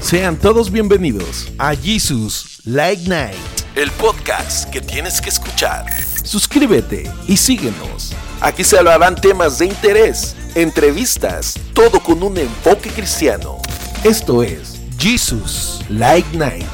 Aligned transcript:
Sean 0.00 0.36
todos 0.38 0.70
bienvenidos 0.70 1.48
a 1.58 1.74
Jesus 1.74 2.60
Light 2.64 3.00
Night, 3.08 3.36
el 3.74 3.90
podcast 3.92 4.70
que 4.70 4.80
tienes 4.80 5.20
que 5.20 5.28
escuchar. 5.28 5.84
Suscríbete 6.22 7.10
y 7.26 7.36
síguenos. 7.36 8.14
Aquí 8.40 8.64
se 8.64 8.78
hablarán 8.78 9.16
temas 9.16 9.58
de 9.58 9.66
interés, 9.66 10.34
entrevistas, 10.54 11.58
todo 11.74 12.00
con 12.00 12.22
un 12.22 12.38
enfoque 12.38 12.90
cristiano. 12.90 13.58
Esto 14.04 14.42
es 14.42 14.80
Jesus 14.98 15.80
Light 15.90 16.26
Night. 16.32 16.66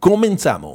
Comenzamos. 0.00 0.73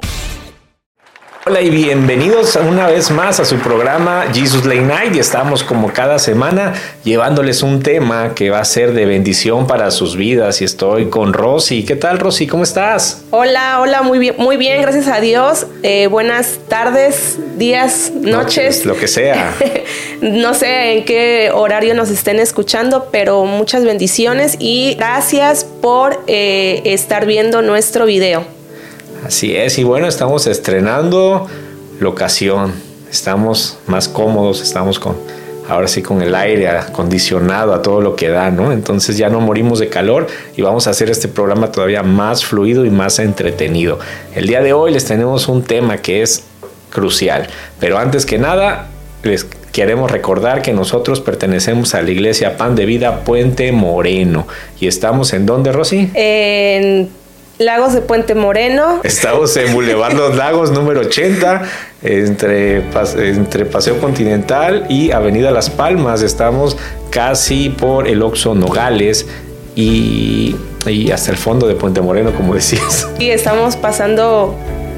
Hola 1.49 1.61
y 1.61 1.71
bienvenidos 1.71 2.55
una 2.57 2.85
vez 2.85 3.09
más 3.09 3.39
a 3.39 3.45
su 3.45 3.57
programa 3.57 4.25
Jesus 4.31 4.65
Late 4.65 4.81
Night 4.81 5.15
y 5.15 5.19
estamos 5.19 5.63
como 5.63 5.91
cada 5.91 6.19
semana 6.19 6.75
llevándoles 7.03 7.63
un 7.63 7.81
tema 7.81 8.35
que 8.35 8.51
va 8.51 8.59
a 8.59 8.65
ser 8.65 8.93
de 8.93 9.07
bendición 9.07 9.65
para 9.65 9.89
sus 9.89 10.15
vidas 10.15 10.61
y 10.61 10.65
estoy 10.65 11.09
con 11.09 11.33
Rosy. 11.33 11.85
¿Qué 11.85 11.95
tal 11.95 12.19
Rosy? 12.19 12.45
¿Cómo 12.45 12.61
estás? 12.61 13.23
Hola, 13.31 13.79
hola, 13.81 14.03
muy 14.03 14.19
bien, 14.19 14.35
muy 14.37 14.57
bien, 14.57 14.79
gracias 14.83 15.07
a 15.07 15.21
Dios. 15.21 15.65
Eh, 15.81 16.05
buenas 16.05 16.59
tardes, 16.67 17.39
días, 17.57 18.11
noches. 18.13 18.85
Lo 18.85 18.95
que 18.95 19.07
sea. 19.07 19.55
no 20.21 20.53
sé 20.53 20.99
en 20.99 21.05
qué 21.05 21.49
horario 21.51 21.95
nos 21.95 22.11
estén 22.11 22.39
escuchando, 22.39 23.07
pero 23.11 23.45
muchas 23.45 23.83
bendiciones 23.83 24.55
y 24.59 24.93
gracias 24.99 25.63
por 25.63 26.21
eh, 26.27 26.83
estar 26.85 27.25
viendo 27.25 27.63
nuestro 27.63 28.05
video. 28.05 28.58
Así 29.29 29.55
es, 29.55 29.77
y 29.77 29.83
bueno, 29.83 30.07
estamos 30.07 30.47
estrenando 30.47 31.45
locación, 31.99 32.73
estamos 33.11 33.77
más 33.85 34.07
cómodos, 34.07 34.59
estamos 34.59 34.97
con, 34.97 35.17
ahora 35.69 35.87
sí 35.87 36.01
con 36.01 36.23
el 36.23 36.33
aire 36.33 36.67
acondicionado 36.67 37.75
a 37.75 37.83
todo 37.83 38.01
lo 38.01 38.15
que 38.15 38.29
da, 38.29 38.49
¿no? 38.49 38.71
Entonces 38.71 39.17
ya 39.17 39.29
no 39.29 39.39
morimos 39.39 39.77
de 39.77 39.87
calor 39.87 40.25
y 40.57 40.63
vamos 40.63 40.87
a 40.87 40.89
hacer 40.89 41.11
este 41.11 41.27
programa 41.27 41.71
todavía 41.71 42.01
más 42.01 42.43
fluido 42.43 42.85
y 42.85 42.89
más 42.89 43.19
entretenido. 43.19 43.99
El 44.33 44.47
día 44.47 44.61
de 44.61 44.73
hoy 44.73 44.93
les 44.93 45.05
tenemos 45.05 45.47
un 45.47 45.61
tema 45.61 45.99
que 45.99 46.23
es 46.23 46.45
crucial, 46.89 47.45
pero 47.79 47.99
antes 47.99 48.25
que 48.25 48.39
nada 48.39 48.87
les 49.21 49.43
queremos 49.71 50.09
recordar 50.09 50.63
que 50.63 50.73
nosotros 50.73 51.21
pertenecemos 51.21 51.93
a 51.93 52.01
la 52.01 52.09
iglesia 52.09 52.57
Pan 52.57 52.75
de 52.75 52.87
Vida 52.87 53.23
Puente 53.23 53.71
Moreno 53.71 54.47
y 54.79 54.87
estamos 54.87 55.33
en 55.33 55.45
dónde, 55.45 55.71
Rosy? 55.71 56.09
En 56.15 57.18
Lagos 57.59 57.93
de 57.93 57.99
Puente 57.99 58.35
Moreno. 58.35 59.01
Estamos 59.03 59.57
en 59.57 59.73
Boulevard 59.73 60.13
Los 60.13 60.37
Lagos 60.37 60.71
número 60.71 61.01
80, 61.01 61.63
entre, 62.03 62.85
entre 63.17 63.65
Paseo 63.65 63.99
Continental 63.99 64.85
y 64.87 65.11
Avenida 65.11 65.51
Las 65.51 65.69
Palmas. 65.69 66.21
Estamos 66.21 66.77
casi 67.09 67.69
por 67.69 68.07
el 68.07 68.21
Oxo 68.21 68.55
Nogales 68.55 69.27
y, 69.75 70.55
y 70.85 71.11
hasta 71.11 71.31
el 71.31 71.37
fondo 71.37 71.67
de 71.67 71.75
Puente 71.75 71.99
Moreno, 71.99 72.31
como 72.31 72.55
decías. 72.55 73.09
Y 73.19 73.29
estamos 73.31 73.75
pasando 73.75 74.55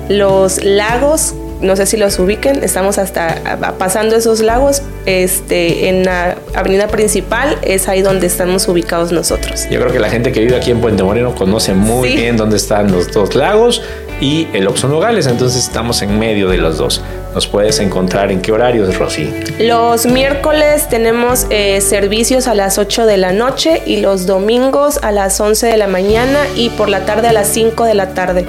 los 0.07 0.63
lagos 0.63 1.33
no 1.61 1.75
sé 1.75 1.85
si 1.85 1.97
los 1.97 2.17
ubiquen, 2.19 2.63
estamos 2.63 2.97
hasta 2.97 3.75
pasando 3.77 4.15
esos 4.15 4.41
lagos 4.41 4.81
este, 5.05 5.89
en 5.89 6.03
la 6.03 6.37
avenida 6.53 6.87
principal, 6.87 7.57
es 7.61 7.87
ahí 7.87 8.01
donde 8.01 8.27
estamos 8.27 8.67
ubicados 8.67 9.11
nosotros. 9.11 9.67
Yo 9.69 9.79
creo 9.79 9.91
que 9.91 9.99
la 9.99 10.09
gente 10.09 10.31
que 10.31 10.41
vive 10.41 10.55
aquí 10.55 10.71
en 10.71 10.81
Puente 10.81 11.03
Moreno 11.03 11.35
conoce 11.35 11.73
muy 11.73 12.15
bien 12.15 12.37
dónde 12.37 12.57
están 12.57 12.91
los 12.91 13.11
dos 13.11 13.35
lagos 13.35 13.81
y 14.22 14.47
el 14.53 14.67
Oxxo 14.67 14.88
Nogales, 14.88 15.25
entonces 15.27 15.64
estamos 15.64 16.02
en 16.03 16.17
medio 16.17 16.47
de 16.47 16.58
los 16.58 16.77
dos. 16.77 17.02
¿Nos 17.33 17.47
puedes 17.47 17.80
encontrar 17.80 18.31
en 18.31 18.41
qué 18.41 18.52
horarios, 18.52 18.97
Rosy? 18.97 19.33
Los 19.59 20.05
miércoles 20.05 20.88
tenemos 20.89 21.47
eh, 21.50 21.81
servicios 21.81 22.47
a 22.47 22.53
las 22.53 22.78
8 22.78 23.05
de 23.05 23.17
la 23.17 23.33
noche 23.33 23.81
y 23.86 23.97
los 23.97 24.28
domingos 24.28 25.00
a 25.02 25.11
las 25.11 25.39
11 25.41 25.67
de 25.67 25.78
la 25.78 25.88
mañana 25.88 26.39
y 26.55 26.69
por 26.69 26.88
la 26.88 27.05
tarde 27.05 27.30
a 27.30 27.33
las 27.33 27.47
5 27.47 27.83
de 27.86 27.95
la 27.95 28.13
tarde. 28.13 28.45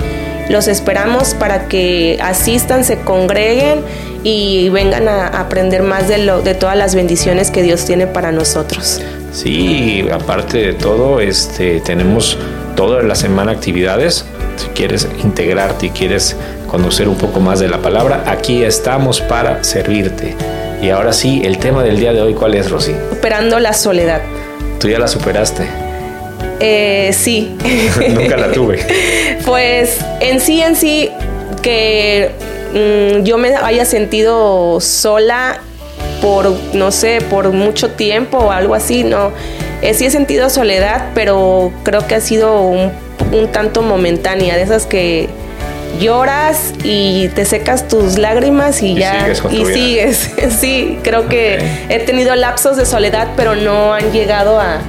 Los 0.51 0.69
esperamos 0.69 1.35
para 1.35 1.69
que 1.69 2.19
asistan, 2.21 2.85
se 2.85 3.01
congreguen 3.01 3.81
y 4.25 4.69
vengan 4.69 5.09
a 5.09 5.27
aprender 5.29 5.83
más 5.83 6.09
de, 6.09 6.19
lo, 6.19 6.43
de 6.43 6.55
todas 6.55 6.77
las 6.77 6.95
bendiciones 6.95 7.51
que 7.51 7.63
Dios 7.63 7.85
tiene 7.87 8.07
para 8.07 8.31
nosotros. 8.31 9.01
Sí, 9.33 10.07
aparte 10.13 10.59
de 10.59 10.73
todo, 10.75 11.21
este, 11.21 11.81
tenemos 11.81 12.37
toda 12.77 13.03
la 13.03 13.15
semana 13.15 13.53
actividades. 13.53 14.27
Si 14.57 14.69
quieres 14.69 15.09
integrarte 15.23 15.87
y 15.87 15.91
quieres 15.91 16.37
conocer 16.69 17.09
un 17.09 17.17
poco 17.17 17.41
más 17.41 17.61
de 17.61 17.69
la 17.69 17.79
palabra, 17.79 18.25
aquí 18.27 18.63
estamos 18.63 19.21
para 19.21 19.63
servirte. 19.65 20.35
Y 20.81 20.91
ahora 20.91 21.13
sí, 21.13 21.43
el 21.45 21.59
tema 21.59 21.83
del 21.83 21.99
día 21.99 22.13
de 22.13 22.21
hoy, 22.21 22.35
¿cuál 22.35 22.55
es, 22.55 22.71
Rosy? 22.71 22.95
Superando 23.11 23.61
la 23.61 23.73
soledad. 23.73 24.21
Tú 24.81 24.89
ya 24.89 24.99
la 24.99 25.07
superaste. 25.07 25.69
Eh, 26.59 27.11
sí. 27.13 27.57
Nunca 28.11 28.37
la 28.37 28.51
tuve. 28.53 28.85
pues 29.47 29.99
en 30.21 30.41
sí, 30.41 30.61
en 30.61 30.77
sí, 30.77 31.11
que 31.63 32.31
mm, 32.73 33.25
yo 33.25 33.39
me 33.39 33.55
haya 33.55 33.85
sentido 33.85 34.81
sola 34.81 35.61
por, 36.21 36.51
no 36.73 36.91
sé, 36.91 37.21
por 37.29 37.51
mucho 37.53 37.91
tiempo 37.91 38.39
o 38.39 38.51
algo 38.51 38.75
así, 38.75 39.05
no. 39.05 39.33
Eh, 39.83 39.95
sí 39.95 40.07
he 40.07 40.11
sentido 40.11 40.49
soledad, 40.49 41.11
pero 41.15 41.73
creo 41.83 42.07
que 42.07 42.15
ha 42.15 42.21
sido 42.21 42.61
un, 42.61 42.93
tanto 43.53 43.83
momentánea, 43.83 44.57
de 44.57 44.63
esas 44.63 44.87
que 44.87 45.29
lloras 46.01 46.73
y 46.83 47.29
te 47.29 47.45
secas 47.45 47.89
tus 47.89 48.19
lágrimas 48.19 48.83
y, 48.83 48.95
ya 48.95 49.33
y 49.51 49.65
sigues. 49.65 50.31
sí, 50.61 50.99
creo 51.03 51.29
que 51.29 51.59
he 51.89 51.99
tenido 52.01 52.35
lapsos 52.35 52.77
de 52.77 52.87
soledad, 52.87 53.29
pero 53.37 53.55
no 53.55 53.95
han 53.95 54.13
llegado 54.13 54.61
a 54.61 54.81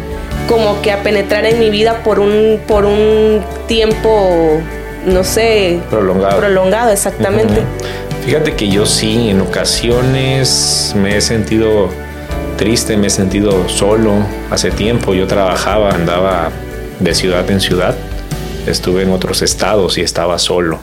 como 0.47 0.81
que 0.81 0.91
a 0.91 1.03
penetrar 1.03 1.45
en 1.45 1.59
mi 1.59 1.69
vida 1.69 2.03
por 2.03 2.19
un, 2.19 2.59
por 2.67 2.85
un 2.85 3.41
tiempo, 3.67 4.61
no 5.05 5.23
sé, 5.23 5.79
prolongado. 5.89 6.38
Prolongado, 6.38 6.91
exactamente. 6.91 7.61
Fíjate 8.25 8.53
que 8.53 8.69
yo 8.69 8.85
sí, 8.85 9.29
en 9.29 9.41
ocasiones 9.41 10.94
me 10.95 11.17
he 11.17 11.21
sentido 11.21 11.89
triste, 12.57 12.95
me 12.97 13.07
he 13.07 13.09
sentido 13.09 13.67
solo. 13.67 14.13
Hace 14.50 14.71
tiempo 14.71 15.13
yo 15.13 15.27
trabajaba, 15.27 15.91
andaba 15.91 16.51
de 17.00 17.13
ciudad 17.13 17.50
en 17.51 17.59
ciudad, 17.59 17.95
estuve 18.68 19.03
en 19.03 19.12
otros 19.12 19.41
estados 19.41 19.97
y 19.97 20.01
estaba 20.01 20.40
solo. 20.40 20.79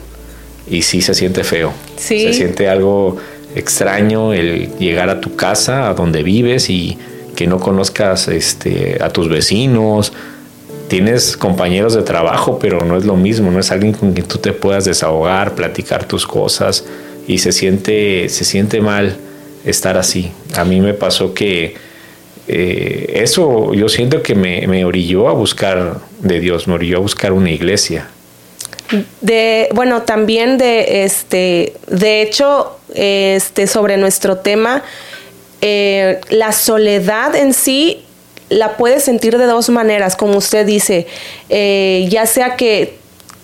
Y 0.69 0.83
sí 0.83 1.01
se 1.01 1.13
siente 1.13 1.43
feo. 1.43 1.73
Sí. 1.97 2.21
Se 2.21 2.33
siente 2.33 2.69
algo 2.69 3.17
extraño 3.55 4.33
el 4.33 4.77
llegar 4.77 5.09
a 5.09 5.19
tu 5.19 5.35
casa, 5.35 5.89
a 5.89 5.93
donde 5.93 6.23
vives 6.23 6.69
y 6.69 6.97
que 7.35 7.47
no 7.47 7.59
conozcas 7.59 8.27
este, 8.27 8.97
a 9.01 9.09
tus 9.09 9.27
vecinos, 9.29 10.13
tienes 10.87 11.37
compañeros 11.37 11.93
de 11.93 12.03
trabajo, 12.03 12.59
pero 12.59 12.85
no 12.85 12.97
es 12.97 13.05
lo 13.05 13.15
mismo, 13.15 13.49
no 13.49 13.59
es 13.59 13.71
alguien 13.71 13.93
con 13.93 14.13
quien 14.13 14.27
tú 14.27 14.37
te 14.37 14.51
puedas 14.51 14.85
desahogar, 14.85 15.55
platicar 15.55 16.05
tus 16.05 16.27
cosas 16.27 16.85
y 17.27 17.37
se 17.37 17.51
siente, 17.51 18.27
se 18.29 18.43
siente 18.43 18.81
mal 18.81 19.15
estar 19.65 19.97
así. 19.97 20.31
A 20.55 20.65
mí 20.65 20.81
me 20.81 20.93
pasó 20.93 21.33
que 21.33 21.75
eh, 22.53 23.21
eso 23.23 23.73
yo 23.73 23.87
siento 23.87 24.21
que 24.21 24.35
me, 24.35 24.83
orilló 24.83 25.29
a 25.29 25.33
buscar 25.33 25.99
de 26.19 26.41
Dios, 26.41 26.67
me 26.67 26.73
orilló 26.73 26.97
a 26.97 26.99
buscar 26.99 27.31
una 27.31 27.49
iglesia. 27.49 28.09
De, 29.21 29.69
bueno, 29.73 30.01
también 30.01 30.57
de 30.57 31.05
este, 31.05 31.73
de 31.87 32.21
hecho, 32.21 32.77
este, 32.93 33.67
sobre 33.67 33.95
nuestro 33.95 34.39
tema, 34.39 34.83
eh, 35.61 36.19
la 36.29 36.51
soledad 36.51 37.37
en 37.37 37.53
sí 37.53 38.03
la 38.49 38.75
puedes 38.75 39.03
sentir 39.03 39.37
de 39.37 39.45
dos 39.45 39.69
maneras, 39.69 40.17
como 40.17 40.37
usted 40.37 40.65
dice, 40.65 41.07
eh, 41.47 42.05
ya 42.09 42.25
sea 42.25 42.57
que 42.57 42.97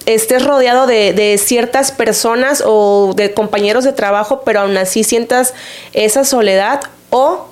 estés 0.05 0.43
rodeado 0.43 0.85
de, 0.85 1.39
ciertas 1.41 1.93
personas 1.93 2.61
o 2.65 3.13
de 3.15 3.33
compañeros 3.33 3.85
de 3.85 3.93
trabajo, 3.93 4.41
pero 4.43 4.59
aún 4.59 4.75
así 4.75 5.05
sientas 5.05 5.53
esa 5.93 6.25
soledad 6.25 6.81
o 7.09 7.47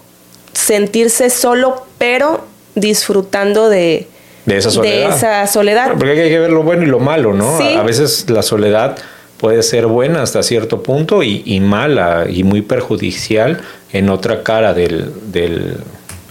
sentirse 0.56 1.30
solo, 1.30 1.86
pero 1.98 2.46
disfrutando 2.74 3.70
de, 3.70 4.08
esa 4.48 5.48
soledad. 5.48 5.94
porque 5.98 6.22
hay 6.22 6.30
que 6.30 6.40
ver 6.40 6.52
lo 6.52 6.64
bueno 6.64 6.84
y 6.84 6.88
lo 6.88 7.00
malo, 7.00 7.34
¿no? 7.34 7.58
A 7.58 7.84
veces 7.84 8.30
la 8.30 8.42
soledad 8.42 8.98
puede 9.38 9.64
ser 9.64 9.86
buena 9.88 10.22
hasta 10.22 10.42
cierto 10.44 10.82
punto 10.82 11.24
y, 11.24 11.60
mala 11.60 12.26
y 12.30 12.44
muy 12.44 12.62
perjudicial 12.62 13.62
en 13.92 14.10
otra 14.10 14.44
cara 14.44 14.74
del, 14.74 15.78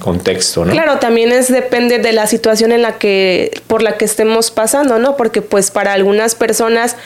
contexto, 0.01 0.67
¿no? 0.67 0.73
Claro, 0.73 0.99
también 0.99 1.33
es 1.33 1.51
depende 1.51 1.99
de 1.99 2.13
la 2.13 2.27
situación 2.27 2.73
en 2.73 2.83
la 2.83 2.99
que 2.99 3.63
por 3.69 3.83
la 3.83 3.97
que 3.97 4.05
estemos 4.05 4.51
pasando, 4.51 4.99
¿no? 4.99 5.17
Porque 5.17 5.41
pues 5.41 5.71
para 5.71 5.95
algunas 5.95 6.35
personas, 6.35 6.97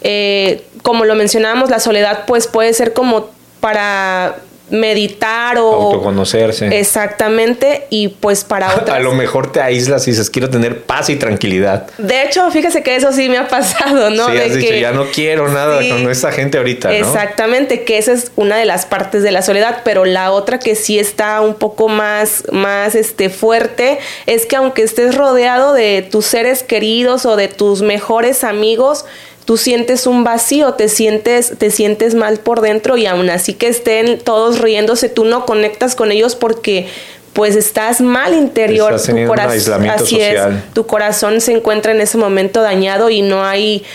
eh, 0.00 0.64
como 0.82 1.04
lo 1.04 1.14
mencionábamos, 1.14 1.70
la 1.70 1.78
soledad 1.78 2.24
pues 2.26 2.48
puede 2.48 2.72
ser 2.72 2.94
como 2.94 3.30
para 3.60 4.38
meditar 4.70 5.58
o 5.58 5.72
autoconocerse. 5.72 6.78
Exactamente, 6.78 7.86
y 7.90 8.08
pues 8.08 8.44
para 8.44 8.74
otras. 8.76 8.96
A 8.96 9.00
lo 9.00 9.12
mejor 9.12 9.52
te 9.52 9.60
aíslas 9.60 10.06
y 10.08 10.12
dices, 10.12 10.30
quiero 10.30 10.50
tener 10.50 10.82
paz 10.82 11.08
y 11.10 11.16
tranquilidad. 11.16 11.86
De 11.98 12.22
hecho, 12.22 12.50
fíjese 12.50 12.82
que 12.82 12.96
eso 12.96 13.12
sí 13.12 13.28
me 13.28 13.38
ha 13.38 13.48
pasado, 13.48 14.10
¿no? 14.10 14.28
Sí, 14.30 14.36
has 14.36 14.54
dicho, 14.54 14.74
ya 14.74 14.92
no 14.92 15.06
quiero 15.06 15.48
nada 15.48 15.80
con 15.88 16.10
esta 16.10 16.32
gente 16.32 16.58
ahorita, 16.58 16.88
¿no? 16.88 16.94
Exactamente, 16.94 17.84
que 17.84 17.98
esa 17.98 18.12
es 18.12 18.32
una 18.36 18.56
de 18.56 18.64
las 18.64 18.86
partes 18.86 19.22
de 19.22 19.30
la 19.30 19.42
soledad, 19.42 19.82
pero 19.84 20.04
la 20.04 20.30
otra 20.30 20.58
que 20.58 20.74
sí 20.74 20.98
está 20.98 21.40
un 21.40 21.54
poco 21.54 21.88
más, 21.88 22.44
más 22.52 22.94
este, 22.94 23.30
fuerte 23.30 23.98
es 24.26 24.46
que 24.46 24.56
aunque 24.56 24.82
estés 24.82 25.14
rodeado 25.14 25.72
de 25.72 26.06
tus 26.08 26.26
seres 26.26 26.62
queridos 26.62 27.26
o 27.26 27.36
de 27.36 27.48
tus 27.48 27.82
mejores 27.82 28.44
amigos, 28.44 29.04
tú 29.48 29.56
sientes 29.56 30.06
un 30.06 30.24
vacío, 30.24 30.74
te 30.74 30.90
sientes, 30.90 31.54
te 31.56 31.70
sientes 31.70 32.14
mal 32.14 32.36
por 32.36 32.60
dentro 32.60 32.98
y 32.98 33.06
aún 33.06 33.30
así 33.30 33.54
que 33.54 33.68
estén 33.68 34.18
todos 34.18 34.60
riéndose, 34.60 35.08
tú 35.08 35.24
no 35.24 35.46
conectas 35.46 35.94
con 35.94 36.12
ellos 36.12 36.36
porque 36.36 36.86
pues 37.32 37.56
estás 37.56 38.02
mal 38.02 38.34
interior, 38.34 39.00
tu 39.02 39.26
corazón, 39.26 39.88
así 39.88 40.20
es, 40.20 40.38
tu 40.74 40.86
corazón 40.86 41.40
se 41.40 41.52
encuentra 41.52 41.92
en 41.92 42.02
ese 42.02 42.18
momento 42.18 42.60
dañado 42.60 43.08
y 43.08 43.22
no 43.22 43.42
hay 43.42 43.86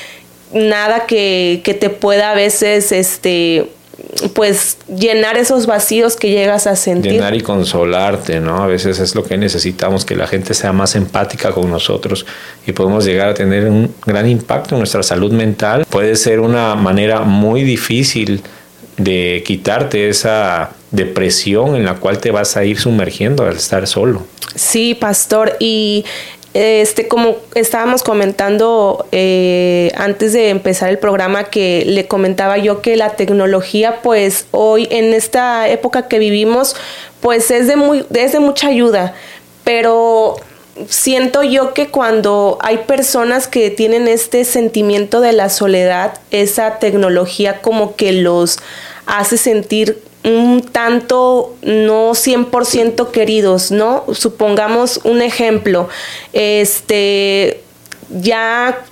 nada 0.53 1.05
que, 1.05 1.61
que 1.63 1.75
te 1.75 1.91
pueda 1.91 2.31
a 2.31 2.33
veces 2.33 2.91
este 2.91 3.69
pues 4.33 4.77
llenar 4.87 5.37
esos 5.37 5.65
vacíos 5.65 6.15
que 6.15 6.29
llegas 6.29 6.67
a 6.67 6.75
sentir. 6.75 7.13
Llenar 7.13 7.35
y 7.35 7.41
consolarte, 7.41 8.39
¿no? 8.39 8.63
A 8.63 8.67
veces 8.67 8.99
es 8.99 9.15
lo 9.15 9.23
que 9.23 9.37
necesitamos, 9.37 10.05
que 10.05 10.15
la 10.15 10.27
gente 10.27 10.53
sea 10.53 10.73
más 10.73 10.95
empática 10.95 11.51
con 11.51 11.69
nosotros 11.69 12.25
y 12.65 12.71
podemos 12.71 13.05
llegar 13.05 13.29
a 13.29 13.33
tener 13.33 13.65
un 13.65 13.93
gran 14.05 14.27
impacto 14.27 14.75
en 14.75 14.79
nuestra 14.79 15.03
salud 15.03 15.31
mental. 15.31 15.85
Puede 15.89 16.15
ser 16.15 16.39
una 16.39 16.75
manera 16.75 17.21
muy 17.21 17.63
difícil 17.63 18.41
de 18.97 19.43
quitarte 19.45 20.09
esa 20.09 20.71
depresión 20.91 21.75
en 21.75 21.85
la 21.85 21.95
cual 21.95 22.19
te 22.19 22.31
vas 22.31 22.55
a 22.55 22.63
ir 22.63 22.79
sumergiendo 22.79 23.45
al 23.45 23.55
estar 23.55 23.87
solo. 23.87 24.25
Sí, 24.55 24.93
pastor, 24.93 25.57
y 25.59 26.05
este, 26.53 27.07
como 27.07 27.37
estábamos 27.55 28.03
comentando 28.03 29.07
eh, 29.11 29.91
antes 29.95 30.33
de 30.33 30.49
empezar 30.49 30.89
el 30.89 30.99
programa, 30.99 31.45
que 31.45 31.83
le 31.85 32.07
comentaba 32.07 32.57
yo 32.57 32.81
que 32.81 32.95
la 32.95 33.11
tecnología, 33.11 34.01
pues 34.01 34.45
hoy 34.51 34.87
en 34.91 35.13
esta 35.13 35.67
época 35.67 36.07
que 36.07 36.19
vivimos, 36.19 36.75
pues 37.21 37.49
es 37.49 37.67
de, 37.67 37.75
muy, 37.75 38.05
es 38.13 38.33
de 38.33 38.39
mucha 38.39 38.67
ayuda, 38.67 39.15
pero 39.63 40.35
siento 40.87 41.43
yo 41.43 41.73
que 41.73 41.89
cuando 41.89 42.57
hay 42.61 42.79
personas 42.79 43.47
que 43.47 43.69
tienen 43.69 44.07
este 44.07 44.45
sentimiento 44.45 45.21
de 45.21 45.33
la 45.33 45.49
soledad, 45.49 46.19
esa 46.31 46.79
tecnología 46.79 47.61
como 47.61 47.95
que 47.95 48.11
los 48.11 48.59
hace 49.05 49.37
sentir 49.37 50.01
un 50.23 50.61
tanto 50.61 51.55
no 51.61 52.11
100% 52.11 53.11
queridos, 53.11 53.71
¿no? 53.71 54.05
Supongamos 54.13 55.01
un 55.03 55.21
ejemplo, 55.21 55.89
este, 56.31 57.61
ya 58.09 58.85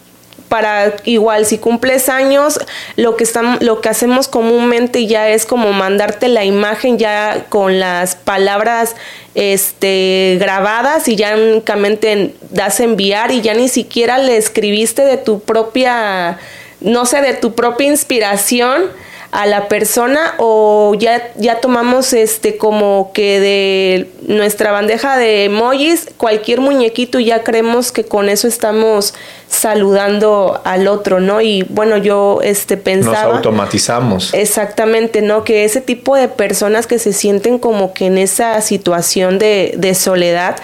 para 0.49 0.97
igual 1.05 1.45
si 1.45 1.57
cumples 1.57 2.09
años, 2.09 2.59
lo 2.97 3.15
que 3.15 3.23
estamos, 3.23 3.61
lo 3.61 3.79
que 3.79 3.87
hacemos 3.87 4.27
comúnmente 4.27 5.07
ya 5.07 5.29
es 5.29 5.45
como 5.45 5.71
mandarte 5.71 6.27
la 6.27 6.43
imagen 6.43 6.97
ya 6.97 7.45
con 7.47 7.79
las 7.79 8.17
palabras 8.17 8.97
este 9.33 10.35
grabadas 10.41 11.07
y 11.07 11.15
ya 11.15 11.37
únicamente 11.37 12.35
das 12.49 12.81
enviar 12.81 13.31
y 13.31 13.39
ya 13.39 13.53
ni 13.53 13.69
siquiera 13.69 14.17
le 14.17 14.35
escribiste 14.35 15.03
de 15.05 15.15
tu 15.15 15.39
propia 15.39 16.37
no 16.81 17.05
sé, 17.05 17.21
de 17.21 17.33
tu 17.33 17.53
propia 17.53 17.87
inspiración 17.87 18.91
a 19.31 19.45
la 19.45 19.69
persona 19.69 20.35
o 20.37 20.93
ya, 20.93 21.31
ya 21.37 21.61
tomamos 21.61 22.11
este 22.11 22.57
como 22.57 23.11
que 23.13 23.39
de 23.39 24.09
nuestra 24.27 24.71
bandeja 24.71 25.17
de 25.17 25.45
emojis, 25.45 26.09
cualquier 26.17 26.59
muñequito 26.59 27.19
ya 27.19 27.43
creemos 27.43 27.93
que 27.93 28.03
con 28.03 28.27
eso 28.27 28.49
estamos 28.49 29.13
saludando 29.47 30.61
al 30.65 30.87
otro, 30.87 31.21
¿no? 31.21 31.39
Y 31.39 31.63
bueno, 31.69 31.95
yo 31.95 32.39
este 32.43 32.75
pensaba 32.75 33.23
nos 33.23 33.35
automatizamos. 33.37 34.33
Exactamente, 34.33 35.21
¿no? 35.21 35.45
Que 35.45 35.63
ese 35.63 35.79
tipo 35.79 36.17
de 36.17 36.27
personas 36.27 36.85
que 36.85 36.99
se 36.99 37.13
sienten 37.13 37.57
como 37.57 37.93
que 37.93 38.07
en 38.07 38.17
esa 38.17 38.59
situación 38.61 39.39
de, 39.39 39.73
de 39.77 39.95
soledad, 39.95 40.57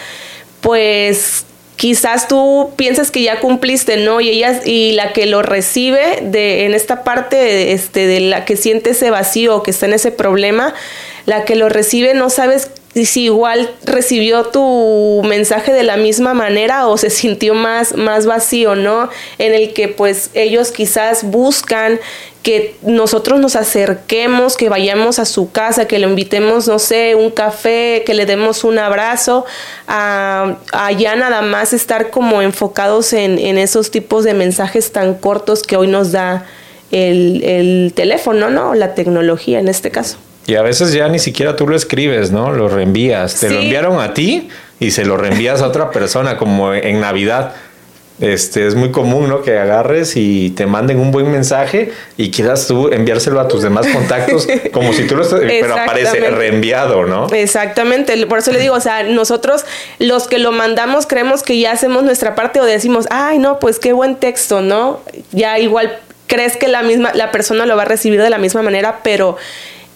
pues 0.59 1.45
quizás 1.77 2.27
tú 2.27 2.73
piensas 2.75 3.11
que 3.11 3.21
ya 3.21 3.39
cumpliste, 3.39 3.97
¿no? 3.97 4.19
Y 4.19 4.29
ella 4.29 4.59
y 4.65 4.91
la 4.93 5.13
que 5.13 5.25
lo 5.27 5.41
recibe 5.43 6.19
de 6.23 6.65
en 6.65 6.73
esta 6.73 7.03
parte 7.03 7.71
este 7.71 8.07
de 8.07 8.19
la 8.19 8.43
que 8.43 8.57
siente 8.57 8.89
ese 8.89 9.11
vacío, 9.11 9.63
que 9.63 9.71
está 9.71 9.85
en 9.85 9.93
ese 9.93 10.11
problema, 10.11 10.73
la 11.25 11.45
que 11.45 11.55
lo 11.55 11.69
recibe 11.69 12.13
no 12.13 12.29
sabes 12.29 12.71
si 13.05 13.25
igual 13.25 13.69
recibió 13.83 14.45
tu 14.45 15.21
mensaje 15.25 15.73
de 15.73 15.83
la 15.83 15.97
misma 15.97 16.33
manera 16.33 16.87
o 16.87 16.97
se 16.97 17.09
sintió 17.09 17.53
más 17.53 17.95
más 17.95 18.25
vacío, 18.25 18.75
¿no? 18.75 19.09
En 19.37 19.53
el 19.53 19.73
que 19.73 19.87
pues 19.87 20.29
ellos 20.33 20.71
quizás 20.71 21.23
buscan 21.23 21.99
que 22.47 22.77
nosotros 22.81 23.41
nos 23.41 23.57
acerquemos, 23.57 24.55
que 24.55 24.69
vayamos 24.69 25.19
a 25.19 25.25
su 25.25 25.51
casa, 25.51 25.85
que 25.85 25.99
le 25.99 26.07
invitemos, 26.07 26.65
no 26.65 26.79
sé, 26.79 27.13
un 27.13 27.29
café, 27.29 28.03
que 28.05 28.13
le 28.13 28.25
demos 28.25 28.63
un 28.63 28.79
abrazo, 28.79 29.45
a, 29.85 30.55
ya 30.97 31.17
nada 31.17 31.41
más 31.41 31.73
estar 31.73 32.09
como 32.09 32.41
enfocados 32.41 33.11
en, 33.11 33.57
esos 33.57 33.91
tipos 33.91 34.23
de 34.23 34.33
mensajes 34.33 34.93
tan 34.93 35.15
cortos 35.15 35.61
que 35.61 35.75
hoy 35.75 35.89
nos 35.89 36.13
da 36.13 36.45
el, 36.91 37.91
teléfono, 37.93 38.49
¿no? 38.49 38.75
La 38.75 38.95
tecnología 38.95 39.59
en 39.59 39.67
este 39.67 39.91
caso. 39.91 40.17
Y 40.47 40.55
a 40.55 40.61
veces 40.63 40.93
ya 40.93 41.07
ni 41.09 41.19
siquiera 41.19 41.55
tú 41.55 41.67
lo 41.67 41.75
escribes, 41.75 42.31
¿no? 42.31 42.51
Lo 42.51 42.69
reenvías. 42.69 43.39
Te 43.39 43.49
lo 43.49 43.59
enviaron 43.59 43.99
a 43.99 44.13
ti 44.13 44.49
y 44.79 44.91
se 44.91 45.05
lo 45.05 45.17
reenvías 45.17 45.61
a 45.61 45.67
otra 45.67 45.91
persona, 45.91 46.37
como 46.37 46.73
en 46.73 46.99
Navidad 47.01 47.53
este, 48.19 48.65
es 48.65 48.73
muy 48.73 48.91
común, 48.91 49.29
¿no? 49.29 49.43
Que 49.43 49.59
agarres 49.59 50.15
y 50.15 50.49
te 50.51 50.65
manden 50.65 50.99
un 50.99 51.11
buen 51.11 51.31
mensaje 51.31 51.91
y 52.17 52.31
quieras 52.31 52.65
tú 52.65 52.89
enviárselo 52.91 53.39
a 53.39 53.47
tus 53.47 53.61
demás 53.61 53.85
contactos 53.87 54.47
como 54.73 54.91
si 54.93 55.05
tú 55.05 55.15
lo 55.15 55.29
pero 55.29 55.75
aparece 55.75 56.19
reenviado, 56.31 57.05
¿no? 57.05 57.27
Exactamente, 57.27 58.25
por 58.25 58.39
eso 58.39 58.51
le 58.51 58.59
digo, 58.59 58.73
o 58.73 58.79
sea, 58.79 59.03
nosotros 59.03 59.65
los 59.99 60.27
que 60.27 60.39
lo 60.39 60.51
mandamos 60.51 61.05
creemos 61.05 61.43
que 61.43 61.59
ya 61.59 61.71
hacemos 61.73 62.03
nuestra 62.03 62.33
parte 62.33 62.59
o 62.59 62.65
decimos, 62.65 63.05
ay, 63.11 63.37
no, 63.37 63.59
pues 63.59 63.77
qué 63.77 63.93
buen 63.93 64.15
texto, 64.15 64.61
¿no? 64.61 65.01
Ya 65.31 65.59
igual 65.59 65.99
crees 66.25 66.57
que 66.57 66.67
la 66.67 66.81
misma, 66.81 67.11
la 67.13 67.31
persona 67.31 67.67
lo 67.67 67.75
va 67.75 67.83
a 67.83 67.85
recibir 67.85 68.21
de 68.21 68.31
la 68.31 68.39
misma 68.39 68.63
manera, 68.63 69.01
pero 69.03 69.37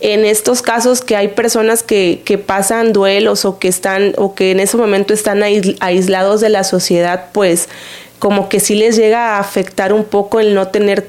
en 0.01 0.25
estos 0.25 0.61
casos 0.61 1.01
que 1.01 1.15
hay 1.15 1.29
personas 1.29 1.83
que, 1.83 2.21
que, 2.25 2.37
pasan 2.37 2.91
duelos 2.91 3.45
o 3.45 3.59
que 3.59 3.67
están 3.67 4.13
o 4.17 4.33
que 4.33 4.51
en 4.51 4.59
ese 4.59 4.77
momento 4.77 5.13
están 5.13 5.43
aislados 5.43 6.41
de 6.41 6.49
la 6.49 6.63
sociedad, 6.63 7.25
pues 7.33 7.69
como 8.19 8.49
que 8.49 8.59
sí 8.59 8.75
les 8.75 8.97
llega 8.97 9.35
a 9.35 9.39
afectar 9.39 9.93
un 9.93 10.03
poco 10.03 10.39
el 10.39 10.53
no 10.53 10.67
tener 10.67 11.07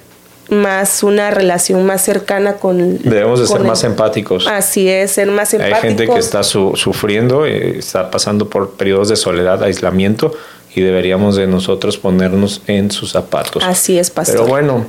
más 0.49 1.03
una 1.03 1.31
relación 1.31 1.85
más 1.87 2.03
cercana 2.03 2.55
con 2.55 2.99
debemos 3.03 3.41
de 3.41 3.47
ser 3.47 3.61
más 3.61 3.85
empáticos. 3.85 4.47
Así 4.47 4.89
es 4.89 5.13
ser 5.13 5.31
más 5.31 5.53
empáticos 5.55 5.83
hay 5.83 5.89
gente 5.89 6.07
que 6.07 6.19
está 6.19 6.43
sufriendo 6.43 7.47
eh, 7.47 7.79
está 7.79 8.11
pasando 8.11 8.49
por 8.49 8.73
periodos 8.73 9.09
de 9.09 9.17
soledad 9.17 9.63
aislamiento 9.63 10.33
y 10.75 10.81
deberíamos 10.81 11.37
de 11.37 11.47
nosotros 11.47 11.97
ponernos 11.97 12.63
en 12.67 12.91
sus 12.91 13.13
zapatos. 13.13 13.63
Así 13.65 13.99
es 13.99 14.11
pastor. 14.11 14.37
Pero 14.37 14.47
bueno 14.47 14.87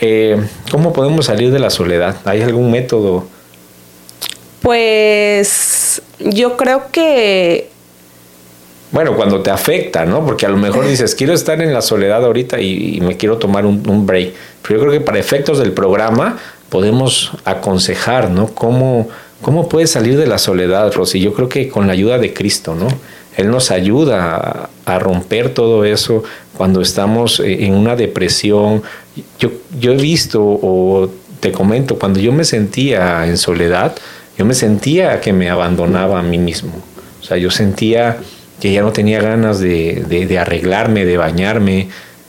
eh, 0.00 0.42
cómo 0.70 0.92
podemos 0.92 1.26
salir 1.26 1.50
de 1.50 1.58
la 1.58 1.70
soledad 1.70 2.16
hay 2.24 2.42
algún 2.42 2.70
método 2.70 3.24
pues 4.62 6.02
yo 6.18 6.56
creo 6.56 6.90
que 6.90 7.70
bueno, 8.90 9.16
cuando 9.16 9.42
te 9.42 9.50
afecta, 9.50 10.06
¿no? 10.06 10.24
Porque 10.24 10.46
a 10.46 10.48
lo 10.48 10.56
mejor 10.56 10.86
dices, 10.86 11.14
quiero 11.14 11.34
estar 11.34 11.60
en 11.60 11.74
la 11.74 11.82
soledad 11.82 12.24
ahorita 12.24 12.58
y, 12.60 13.00
me 13.02 13.18
quiero 13.18 13.36
tomar 13.36 13.66
un, 13.66 14.06
break. 14.06 14.32
Pero 14.62 14.76
yo 14.76 14.80
creo 14.80 14.92
que 14.98 15.04
para 15.04 15.18
efectos 15.18 15.58
del 15.58 15.72
programa 15.72 16.38
podemos 16.70 17.32
aconsejar, 17.44 18.30
¿no? 18.30 18.46
¿Cómo, 18.48 19.08
cómo 19.42 19.68
puedes 19.68 19.90
salir 19.90 20.16
de 20.16 20.26
la 20.26 20.38
soledad, 20.38 20.90
Rosy? 20.94 21.20
Yo 21.20 21.34
creo 21.34 21.50
que 21.50 21.68
con 21.68 21.86
la 21.86 21.92
ayuda 21.92 22.18
de 22.18 22.32
Cristo, 22.32 22.74
¿no? 22.74 22.88
Él 23.36 23.50
nos 23.50 23.70
ayuda 23.70 24.70
a, 24.86 24.98
romper 24.98 25.52
todo 25.52 25.84
eso 25.84 26.24
cuando 26.56 26.80
estamos 26.80 27.40
eh, 27.40 27.66
en 27.66 27.74
una 27.74 27.94
depresión. 27.94 28.82
Yo, 29.38 29.50
yo 29.78 29.92
he 29.92 29.96
visto 29.96 30.42
o 30.42 31.10
te 31.40 31.52
comento, 31.52 31.98
cuando 31.98 32.20
yo 32.20 32.32
me 32.32 32.44
sentía 32.44 33.26
en 33.26 33.36
soledad, 33.36 33.94
yo 34.38 34.44
me 34.44 34.54
sentía 34.54 35.20
que 35.20 35.32
me 35.32 35.50
abandonaba 35.50 36.20
a 36.20 36.22
mí 36.22 36.38
mismo. 36.38 36.72
O 37.20 37.24
sea, 37.24 37.36
yo 37.36 37.50
sentía 37.50 38.18
que 38.60 38.72
ya 38.72 38.82
no 38.82 38.92
tenía 38.92 39.20
ganas 39.20 39.58
de, 39.58 40.04
de, 40.08 40.38
arreglarme, 40.38 41.04
de 41.04 41.16
bañarme, 41.16 41.88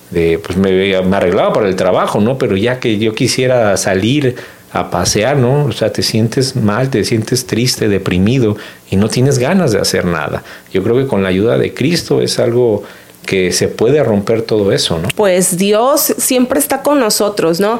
de, 0.09 0.39
pues 0.39 0.57
me, 0.57 0.71
me, 1.03 1.15
arreglaba 1.15 1.53
para 1.53 1.69
el 1.69 1.75
trabajo, 1.75 2.19
¿no? 2.19 2.37
Pero 2.37 2.57
ya 2.57 2.79
que 2.79 2.97
yo 2.97 3.13
quisiera 3.13 3.77
salir 3.77 4.35
a 4.71 4.89
pasear, 4.89 5.37
¿no? 5.37 5.65
O 5.65 5.71
sea, 5.71 5.91
te 5.91 6.01
sientes 6.01 6.55
mal, 6.55 6.89
te 6.89 7.03
sientes 7.03 7.45
triste, 7.45 7.87
deprimido 7.87 8.57
y 8.89 8.95
no 8.95 9.07
tienes 9.09 9.39
ganas 9.39 9.71
de 9.71 9.79
hacer 9.79 10.05
nada. 10.05 10.43
Yo 10.73 10.83
creo 10.83 10.95
que 10.95 11.07
con 11.07 11.23
la 11.23 11.29
ayuda 11.29 11.57
de 11.57 11.73
Cristo 11.73 12.21
es 12.21 12.39
algo 12.39 12.83
que 13.25 13.51
se 13.51 13.67
puede 13.67 14.03
romper 14.03 14.41
todo 14.41 14.71
eso, 14.71 14.97
¿no? 14.97 15.07
Pues 15.15 15.57
Dios 15.57 16.13
siempre 16.17 16.59
está 16.59 16.81
con 16.81 16.99
nosotros, 16.99 17.59
¿no? 17.59 17.79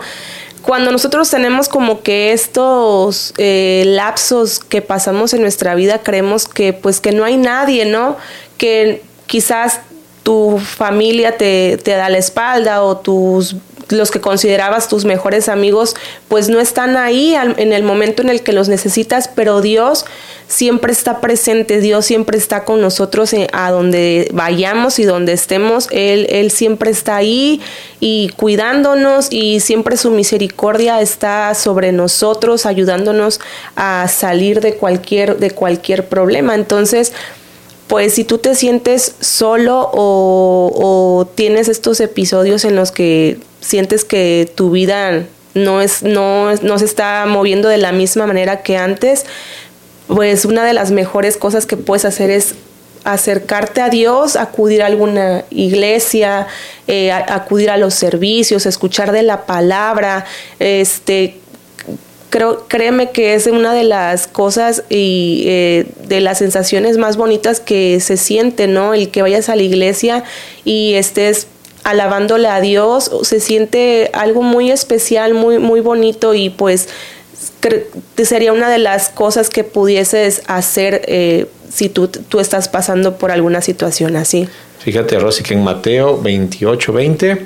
Cuando 0.62 0.92
nosotros 0.92 1.30
tenemos 1.30 1.70
como 1.70 2.02
que 2.02 2.34
estos 2.34 3.34
eh, 3.38 3.84
lapsos 3.86 4.60
que 4.60 4.82
pasamos 4.82 5.34
en 5.34 5.42
nuestra 5.42 5.76
vida, 5.76 6.00
creemos 6.00 6.48
que 6.48 6.74
pues 6.74 7.00
que 7.00 7.12
no 7.12 7.24
hay 7.24 7.38
nadie, 7.38 7.86
¿no? 7.86 8.18
Que 8.58 9.04
quizás 9.28 9.82
tu 10.24 10.60
familia 10.60 11.38
te, 11.38 11.78
te 11.84 11.92
da 11.92 12.10
la 12.10 12.18
espalda 12.18 12.84
o 12.84 12.98
tus 12.98 13.56
los 13.90 14.12
que 14.12 14.22
considerabas 14.22 14.88
tus 14.88 15.06
mejores 15.06 15.50
amigos, 15.50 15.96
pues 16.28 16.50
no 16.50 16.60
están 16.60 16.98
ahí 16.98 17.36
en 17.36 17.74
el 17.74 17.84
momento 17.84 18.22
en 18.22 18.30
el 18.30 18.42
que 18.42 18.54
los 18.54 18.70
necesitas, 18.70 19.28
pero 19.28 19.62
Dios 19.62 20.06
siempre 20.48 20.92
está 20.92 21.22
presente, 21.22 21.80
Dios 21.80 22.06
siempre 22.06 22.38
está 22.38 22.66
con 22.66 22.82
nosotros 22.82 23.34
eh, 23.34 23.48
a 23.54 23.72
donde 23.72 24.30
vayamos 24.34 25.00
y 25.00 25.04
donde 25.04 25.34
estemos, 25.34 25.88
Él, 25.92 26.26
Él 26.30 26.52
siempre 26.52 26.90
está 26.90 27.18
ahí 27.18 27.62
y 28.00 28.30
cuidándonos 28.36 29.28
y 29.32 29.60
siempre 29.60 29.96
su 29.96 30.10
misericordia 30.10 31.02
está 31.02 31.54
sobre 31.54 31.92
nosotros, 31.92 32.66
ayudándonos 32.66 33.40
a 33.76 34.08
salir 34.08 34.60
de 34.60 34.76
cualquier, 34.76 35.38
de 35.38 35.52
cualquier 35.52 36.08
problema. 36.08 36.56
Entonces, 36.56 37.14
pues 37.90 38.14
si 38.14 38.24
tú 38.24 38.38
te 38.38 38.54
sientes 38.54 39.16
solo 39.20 39.90
o, 39.92 41.28
tienes 41.36 41.68
estos 41.68 42.00
episodios 42.00 42.64
en 42.64 42.76
los 42.76 42.92
que 42.92 43.40
sientes 43.62 44.06
que 44.06 44.52
tu 44.56 44.72
vida 44.72 45.26
no, 45.54 45.82
es, 45.82 46.04
no, 46.04 46.54
no 46.56 46.80
se 46.80 46.86
está 46.86 47.26
moviendo 47.28 47.70
de 47.70 47.78
la 47.78 47.92
misma 47.92 48.28
manera 48.28 48.62
que 48.62 48.78
antes, 48.78 49.26
pues 50.08 50.46
una 50.46 50.64
de 50.66 50.74
las 50.74 50.92
mejores 50.92 51.38
cosas 51.38 51.66
que 51.66 51.78
puedes 51.78 52.06
hacer 52.06 52.30
es 52.30 52.56
acercarte 53.04 53.82
a 53.82 53.90
Dios, 53.90 54.36
acudir 54.36 54.82
a 54.82 54.88
alguna 54.88 55.46
iglesia, 55.50 56.48
eh, 56.88 57.12
acudir 57.12 57.70
a 57.70 57.78
los 57.78 57.94
servicios, 57.94 58.66
escuchar 58.66 59.12
de 59.12 59.24
la 59.24 59.46
palabra, 59.46 60.26
este, 60.60 61.40
creo, 62.30 62.68
créeme 62.68 63.12
que 63.12 63.34
es 63.34 63.48
una 63.48 63.74
de 63.74 63.84
las 63.84 64.28
cosas 64.28 64.84
y 64.90 65.44
eh, 65.46 65.86
de 66.08 66.22
las 66.22 66.40
sensaciones 66.40 66.98
más 66.98 67.18
bonitas 67.18 67.60
que 67.60 68.00
se 68.00 68.18
siente, 68.18 68.68
¿no? 68.68 68.94
El 68.94 69.10
que 69.10 69.22
vayas 69.22 69.50
a 69.50 69.56
la 69.56 69.64
iglesia 69.64 70.24
y 70.66 70.94
estés 70.96 71.48
alabándole 71.90 72.48
a 72.48 72.62
Dios, 72.62 73.12
se 73.24 73.40
siente 73.40 74.10
algo 74.14 74.42
muy 74.42 74.72
especial, 74.72 75.34
muy, 75.34 75.60
muy 75.60 75.82
bonito 75.82 76.34
y 76.34 76.50
pues 76.50 76.90
sería 78.24 78.54
una 78.54 78.70
de 78.70 78.78
las 78.78 79.10
cosas 79.10 79.50
que 79.50 79.64
pudieses 79.64 80.42
hacer 80.48 81.02
eh, 81.08 81.48
si 81.70 81.90
tú, 81.90 82.08
tú 82.08 82.40
estás 82.40 82.70
pasando 82.70 83.18
por 83.18 83.32
alguna 83.32 83.62
situación 83.62 84.16
así. 84.16 84.48
Fíjate, 84.80 85.20
Rosy, 85.20 85.44
que 85.44 85.54
en 85.54 85.64
Mateo 85.64 86.22
28, 86.22 86.94
20 86.94 87.46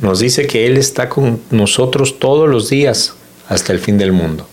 nos 0.00 0.20
dice 0.20 0.46
que 0.46 0.66
Él 0.66 0.76
está 0.76 1.08
con 1.08 1.40
nosotros 1.50 2.18
todos 2.18 2.48
los 2.48 2.70
días 2.70 3.14
hasta 3.48 3.72
el 3.72 3.80
fin 3.80 3.98
del 3.98 4.12
mundo. 4.12 4.46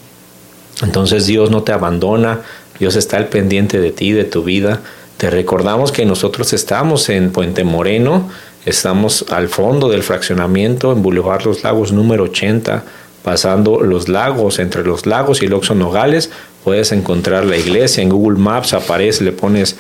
Entonces 0.82 1.26
Dios 1.26 1.52
no 1.52 1.64
te 1.64 1.72
abandona, 1.72 2.42
Dios 2.80 2.96
está 2.96 3.18
al 3.18 3.28
pendiente 3.28 3.80
de 3.80 3.92
ti, 3.92 4.12
de 4.12 4.26
tu 4.26 4.44
vida. 4.44 4.82
Te 5.18 5.30
recordamos 5.30 5.92
que 5.92 6.06
nosotros 6.06 6.52
estamos 6.52 7.10
en 7.10 7.32
Puente 7.32 7.64
Moreno, 7.64 8.30
estamos 8.66 9.26
al 9.30 9.48
fondo 9.48 9.90
del 9.90 10.04
fraccionamiento 10.04 10.92
en 10.92 11.02
Boulevard 11.02 11.46
Los 11.46 11.64
Lagos 11.64 11.92
número 11.92 12.24
80, 12.26 12.84
pasando 13.24 13.80
los 13.82 14.08
lagos, 14.08 14.60
entre 14.60 14.84
los 14.84 15.06
lagos 15.06 15.42
y 15.42 15.46
el 15.46 15.54
Oxo 15.54 15.74
Nogales, 15.74 16.30
puedes 16.64 16.92
encontrar 16.92 17.46
la 17.46 17.58
iglesia, 17.58 18.04
en 18.04 18.10
Google 18.10 18.38
Maps 18.38 18.74
aparece, 18.74 19.24
le 19.24 19.32
pones 19.32 19.76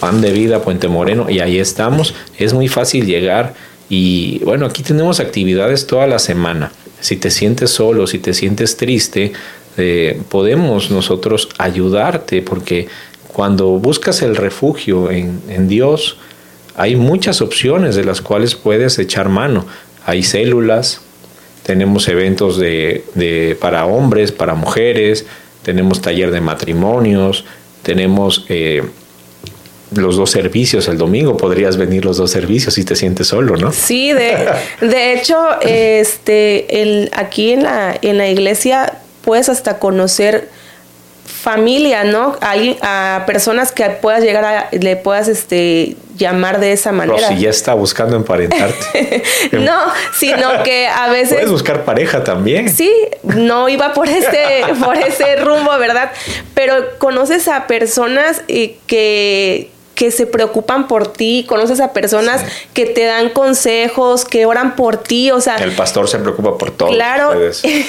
pan 0.00 0.20
de 0.20 0.32
vida 0.32 0.62
Puente 0.62 0.88
Moreno 0.88 1.28
y 1.28 1.40
ahí 1.40 1.58
estamos. 1.58 2.14
Es 2.38 2.54
muy 2.54 2.68
fácil 2.68 3.06
llegar 3.06 3.54
y 3.88 4.38
bueno, 4.44 4.66
aquí 4.66 4.82
tenemos 4.82 5.20
actividades 5.20 5.86
toda 5.86 6.06
la 6.06 6.18
semana. 6.18 6.72
Si 7.00 7.16
te 7.16 7.30
sientes 7.30 7.70
solo, 7.70 8.06
si 8.06 8.18
te 8.18 8.34
sientes 8.34 8.76
triste, 8.76 9.32
eh, 9.76 10.20
podemos 10.28 10.90
nosotros 10.90 11.48
ayudarte 11.58 12.42
porque 12.42 12.88
cuando 13.32 13.68
buscas 13.78 14.22
el 14.22 14.34
refugio 14.34 15.10
en, 15.10 15.68
Dios, 15.68 16.16
hay 16.78 16.94
muchas 16.94 17.42
opciones 17.42 17.96
de 17.96 18.04
las 18.04 18.20
cuales 18.20 18.54
puedes 18.54 19.00
echar 19.00 19.28
mano. 19.28 19.66
Hay 20.06 20.22
células, 20.22 21.00
tenemos 21.64 22.06
eventos 22.06 22.56
de, 22.56 23.56
para 23.60 23.84
hombres, 23.84 24.30
para 24.30 24.54
mujeres, 24.54 25.26
tenemos 25.64 26.00
taller 26.00 26.30
de 26.30 26.40
matrimonios, 26.40 27.44
tenemos 27.82 28.46
eh, 28.48 28.84
los 29.92 30.16
dos 30.16 30.30
servicios 30.30 30.86
el 30.86 30.98
domingo, 30.98 31.36
podrías 31.36 31.76
venir 31.76 32.04
los 32.04 32.16
dos 32.16 32.30
servicios 32.30 32.74
si 32.74 32.84
te 32.84 32.94
sientes 32.94 33.26
solo, 33.26 33.56
¿no? 33.56 33.72
Sí, 33.72 34.12
de, 34.12 35.12
hecho, 35.12 35.36
este, 35.60 37.10
aquí 37.12 37.50
en 37.50 37.64
la, 37.64 37.98
en 38.00 38.18
la 38.18 38.28
iglesia 38.28 39.00
puedes 39.22 39.48
hasta 39.48 39.80
conocer 39.80 40.48
familia, 41.48 42.04
¿no? 42.04 42.36
A, 42.42 43.16
a 43.16 43.24
personas 43.24 43.72
que 43.72 43.84
puedas 43.88 44.22
llegar 44.22 44.44
a, 44.44 44.68
le 44.70 44.96
puedas 44.96 45.28
este 45.28 45.96
llamar 46.14 46.60
de 46.60 46.72
esa 46.72 46.92
manera. 46.92 47.26
si 47.26 47.38
ya 47.38 47.48
está 47.48 47.72
buscando 47.72 48.16
emparentarte. 48.16 49.22
no, 49.52 49.78
sino 50.14 50.62
que 50.62 50.86
a 50.86 51.08
veces 51.08 51.36
puedes 51.36 51.50
buscar 51.50 51.86
pareja 51.86 52.22
también. 52.22 52.68
Sí, 52.68 52.92
no 53.22 53.70
iba 53.70 53.94
por 53.94 54.10
este 54.10 54.62
por 54.84 54.96
ese 54.98 55.36
rumbo, 55.36 55.78
¿verdad? 55.78 56.10
Pero 56.52 56.98
conoces 56.98 57.48
a 57.48 57.66
personas 57.66 58.42
eh, 58.48 58.76
que 58.86 59.70
que 59.98 60.12
se 60.12 60.26
preocupan 60.26 60.86
por 60.86 61.12
ti, 61.12 61.44
conoces 61.48 61.80
a 61.80 61.92
personas 61.92 62.44
que 62.72 62.86
te 62.86 63.04
dan 63.04 63.30
consejos, 63.30 64.24
que 64.24 64.46
oran 64.46 64.76
por 64.76 65.02
ti, 65.02 65.32
o 65.32 65.40
sea... 65.40 65.56
El 65.56 65.72
pastor 65.72 66.08
se 66.08 66.20
preocupa 66.20 66.56
por 66.56 66.70
todo. 66.70 66.90
Claro, 66.90 67.32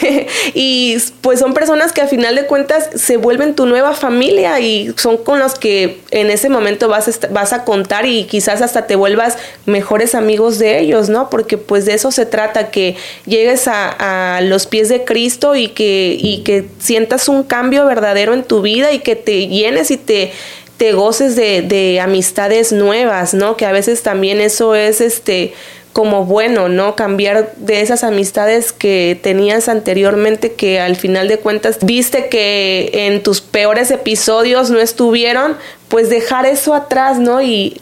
y 0.56 0.98
pues 1.22 1.38
son 1.38 1.54
personas 1.54 1.94
que 1.94 2.02
a 2.02 2.08
final 2.08 2.36
de 2.36 2.48
cuentas 2.48 2.90
se 2.96 3.18
vuelven 3.18 3.54
tu 3.54 3.68
nueva 3.68 3.94
familia 3.94 4.60
y 4.60 4.92
son 4.98 5.18
con 5.18 5.38
los 5.38 5.54
que 5.54 6.02
en 6.10 6.32
ese 6.32 6.50
momento 6.50 6.88
vas 6.88 7.08
a, 7.08 7.28
vas 7.28 7.54
a 7.54 7.64
contar 7.64 8.08
y 8.08 8.24
quizás 8.24 8.64
hasta 8.64 8.88
te 8.88 8.96
vuelvas 8.96 9.38
mejores 9.68 10.16
amigos 10.16 10.58
de 10.58 10.80
ellos, 10.80 11.10
¿no? 11.10 11.30
Porque 11.30 11.60
pues 11.60 11.86
de 11.86 11.94
eso 11.94 12.12
se 12.12 12.26
trata, 12.26 12.72
que 12.72 12.96
llegues 13.28 13.68
a, 13.68 14.38
a 14.38 14.42
los 14.42 14.66
pies 14.66 14.90
de 14.90 15.04
Cristo 15.04 15.56
y 15.56 15.68
que, 15.68 16.18
y 16.20 16.42
que 16.42 16.66
sientas 16.80 17.30
un 17.30 17.44
cambio 17.44 17.86
verdadero 17.86 18.34
en 18.34 18.44
tu 18.44 18.64
vida 18.64 18.94
y 18.94 19.00
que 19.00 19.16
te 19.16 19.48
llenes 19.48 19.92
y 19.92 19.98
te 19.98 20.34
te 20.80 20.94
goces 20.94 21.36
de, 21.36 22.00
amistades 22.02 22.72
nuevas, 22.72 23.34
¿no? 23.34 23.58
Que 23.58 23.66
a 23.66 23.74
veces 23.74 24.02
también 24.02 24.40
eso 24.40 24.76
es 24.76 25.02
este 25.02 25.54
como 25.92 26.24
bueno, 26.24 26.70
¿no? 26.70 26.96
Cambiar 26.96 27.54
de 27.58 27.82
esas 27.82 28.06
amistades 28.06 28.72
que 28.72 29.20
tenías 29.22 29.68
anteriormente 29.68 30.54
que 30.54 30.80
al 30.80 30.96
final 30.96 31.28
de 31.28 31.38
cuentas 31.38 31.80
viste 31.82 32.30
que 32.30 32.92
en 32.94 33.22
tus 33.22 33.42
peores 33.42 33.92
episodios 33.92 34.70
no 34.70 34.80
estuvieron, 34.80 35.58
pues 35.90 36.10
dejar 36.10 36.46
eso 36.46 36.74
atrás, 36.74 37.20
¿no? 37.20 37.42
Y 37.42 37.82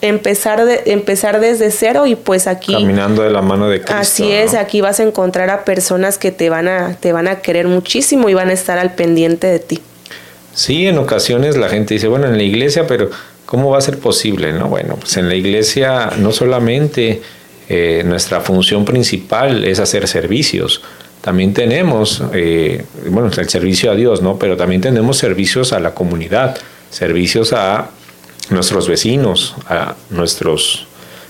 empezar 0.00 0.64
de, 0.64 0.82
empezar 0.86 1.38
desde 1.38 1.70
cero 1.70 2.06
y 2.06 2.16
pues 2.16 2.48
aquí 2.48 2.72
caminando 2.72 3.22
de 3.22 3.30
la 3.30 3.42
mano 3.42 3.68
de 3.68 3.82
Cristo. 3.82 3.94
Así 3.94 4.32
es, 4.32 4.54
aquí 4.54 4.80
vas 4.80 4.98
a 4.98 5.04
encontrar 5.04 5.48
a 5.50 5.64
personas 5.64 6.18
que 6.18 6.32
te 6.32 6.50
van 6.50 6.66
a 6.66 6.96
te 6.98 7.12
van 7.12 7.28
a 7.28 7.36
querer 7.36 7.68
muchísimo 7.68 8.28
y 8.28 8.34
van 8.34 8.48
a 8.48 8.52
estar 8.52 8.78
al 8.78 8.96
pendiente 8.96 9.46
de 9.46 9.60
ti. 9.60 9.80
Sí, 10.54 10.86
en 10.86 10.98
ocasiones 10.98 11.56
la 11.56 11.68
gente 11.68 11.94
dice, 11.94 12.08
bueno, 12.08 12.26
en 12.26 12.36
la 12.36 12.42
iglesia, 12.42 12.86
pero 12.86 13.10
¿cómo 13.46 13.70
va 13.70 13.78
a 13.78 13.80
ser 13.80 13.98
posible? 13.98 14.52
No, 14.52 14.68
bueno, 14.68 14.96
pues 14.96 15.16
en 15.16 15.28
la 15.28 15.34
iglesia 15.34 16.10
no 16.18 16.32
solamente 16.32 17.22
eh, 17.68 18.02
nuestra 18.04 18.40
función 18.40 18.84
principal 18.84 19.64
es 19.64 19.78
hacer 19.78 20.06
servicios, 20.08 20.82
también 21.22 21.54
tenemos, 21.54 22.20
eh, 22.34 22.84
bueno, 23.08 23.30
el 23.34 23.48
servicio 23.48 23.92
a 23.92 23.94
Dios, 23.94 24.22
¿no? 24.22 24.38
Pero 24.38 24.56
también 24.56 24.80
tenemos 24.80 25.18
servicios 25.18 25.72
a 25.72 25.78
la 25.78 25.94
comunidad, 25.94 26.58
servicios 26.90 27.52
a 27.52 27.90
nuestros 28.50 28.88
vecinos, 28.88 29.54
a 29.68 29.94
nuestros 30.10 30.88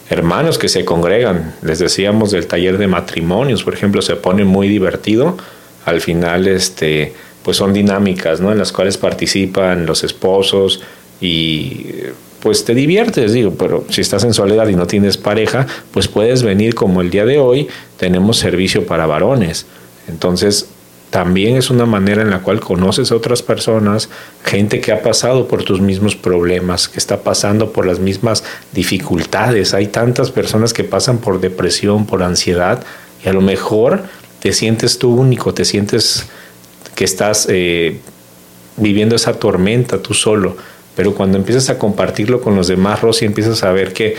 hermanos 0.08 0.56
que 0.56 0.70
se 0.70 0.86
congregan. 0.86 1.54
Les 1.60 1.78
decíamos 1.78 2.30
del 2.30 2.46
taller 2.46 2.78
de 2.78 2.86
matrimonios, 2.86 3.64
por 3.64 3.74
ejemplo, 3.74 4.00
se 4.00 4.16
pone 4.16 4.44
muy 4.44 4.66
divertido. 4.66 5.36
Al 5.84 6.00
final, 6.00 6.48
este 6.48 7.12
pues 7.42 7.56
son 7.56 7.72
dinámicas, 7.72 8.40
¿no? 8.40 8.52
En 8.52 8.58
las 8.58 8.72
cuales 8.72 8.98
participan 8.98 9.86
los 9.86 10.04
esposos 10.04 10.80
y 11.20 11.86
pues 12.40 12.64
te 12.64 12.74
diviertes, 12.74 13.32
digo, 13.32 13.54
pero 13.56 13.84
si 13.88 14.00
estás 14.00 14.24
en 14.24 14.34
soledad 14.34 14.66
y 14.66 14.74
no 14.74 14.86
tienes 14.86 15.16
pareja, 15.16 15.66
pues 15.92 16.08
puedes 16.08 16.42
venir 16.42 16.74
como 16.74 17.00
el 17.00 17.10
día 17.10 17.24
de 17.24 17.38
hoy, 17.38 17.68
tenemos 17.96 18.38
servicio 18.38 18.84
para 18.84 19.06
varones. 19.06 19.66
Entonces, 20.08 20.66
también 21.10 21.56
es 21.56 21.70
una 21.70 21.86
manera 21.86 22.22
en 22.22 22.30
la 22.30 22.40
cual 22.40 22.58
conoces 22.58 23.12
a 23.12 23.16
otras 23.16 23.42
personas, 23.42 24.08
gente 24.44 24.80
que 24.80 24.92
ha 24.92 25.02
pasado 25.02 25.46
por 25.46 25.62
tus 25.62 25.80
mismos 25.80 26.16
problemas, 26.16 26.88
que 26.88 26.98
está 26.98 27.22
pasando 27.22 27.70
por 27.70 27.86
las 27.86 27.98
mismas 28.00 28.42
dificultades. 28.72 29.74
Hay 29.74 29.88
tantas 29.88 30.30
personas 30.30 30.72
que 30.72 30.84
pasan 30.84 31.18
por 31.18 31.38
depresión, 31.38 32.06
por 32.06 32.22
ansiedad, 32.22 32.82
y 33.24 33.28
a 33.28 33.34
lo 33.34 33.42
mejor 33.42 34.04
te 34.40 34.52
sientes 34.52 34.98
tú 34.98 35.14
único, 35.14 35.52
te 35.54 35.64
sientes 35.64 36.26
que 36.94 37.04
estás 37.04 37.46
eh, 37.50 37.98
viviendo 38.76 39.16
esa 39.16 39.34
tormenta 39.34 39.98
tú 39.98 40.14
solo, 40.14 40.56
pero 40.94 41.14
cuando 41.14 41.38
empiezas 41.38 41.70
a 41.70 41.78
compartirlo 41.78 42.40
con 42.40 42.56
los 42.56 42.68
demás, 42.68 43.00
Rosy, 43.00 43.24
empiezas 43.24 43.62
a 43.62 43.72
ver 43.72 43.92
que, 43.92 44.16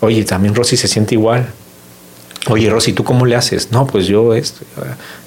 oye, 0.00 0.24
también 0.24 0.54
Rosy 0.54 0.76
se 0.76 0.88
siente 0.88 1.14
igual. 1.14 1.48
Oye, 2.48 2.68
Rosy, 2.68 2.92
¿tú 2.92 3.04
cómo 3.04 3.24
le 3.24 3.36
haces? 3.36 3.70
No, 3.70 3.86
pues 3.86 4.06
yo 4.06 4.34
esto, 4.34 4.64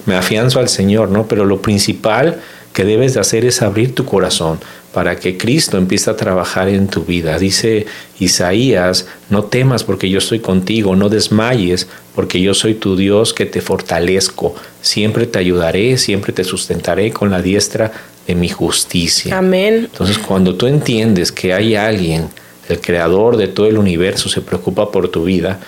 me 0.05 0.15
afianzo 0.15 0.59
al 0.59 0.67
Señor, 0.67 1.09
¿no? 1.09 1.27
Pero 1.27 1.45
lo 1.45 1.61
principal 1.61 2.41
que 2.73 2.83
debes 2.83 3.13
de 3.13 3.21
hacer 3.21 3.45
es 3.45 3.61
abrir 3.61 3.95
tu 3.95 4.05
corazón 4.05 4.59
para 4.95 5.17
que 5.17 5.35
Cristo 5.35 5.77
empiece 5.77 6.09
a 6.09 6.15
trabajar 6.15 6.69
en 6.69 6.87
tu 6.87 7.03
vida. 7.03 7.37
Dice 7.37 7.85
Isaías, 8.17 9.05
no 9.29 9.43
temas 9.43 9.83
porque 9.83 10.09
yo 10.09 10.19
estoy 10.19 10.39
contigo, 10.39 10.95
no 10.95 11.09
desmayes 11.09 11.89
porque 12.15 12.39
yo 12.39 12.53
soy 12.53 12.75
tu 12.75 12.95
Dios 12.95 13.33
que 13.33 13.45
te 13.45 13.59
fortalezco, 13.59 14.55
siempre 14.81 15.27
te 15.27 15.37
ayudaré, 15.37 15.97
siempre 15.97 16.31
te 16.31 16.45
sustentaré 16.45 17.11
con 17.11 17.29
la 17.29 17.41
diestra 17.41 17.91
de 18.25 18.35
mi 18.35 18.47
justicia. 18.47 19.37
Amén. 19.37 19.89
Entonces 19.91 20.17
cuando 20.17 20.55
tú 20.55 20.65
entiendes 20.65 21.33
que 21.33 21.53
hay 21.53 21.75
alguien, 21.75 22.29
el 22.69 22.79
creador 22.79 23.35
de 23.35 23.49
todo 23.49 23.67
el 23.67 23.77
universo, 23.77 24.29
se 24.29 24.39
preocupa 24.39 24.93
por 24.93 25.09
tu 25.09 25.25
vida 25.25 25.59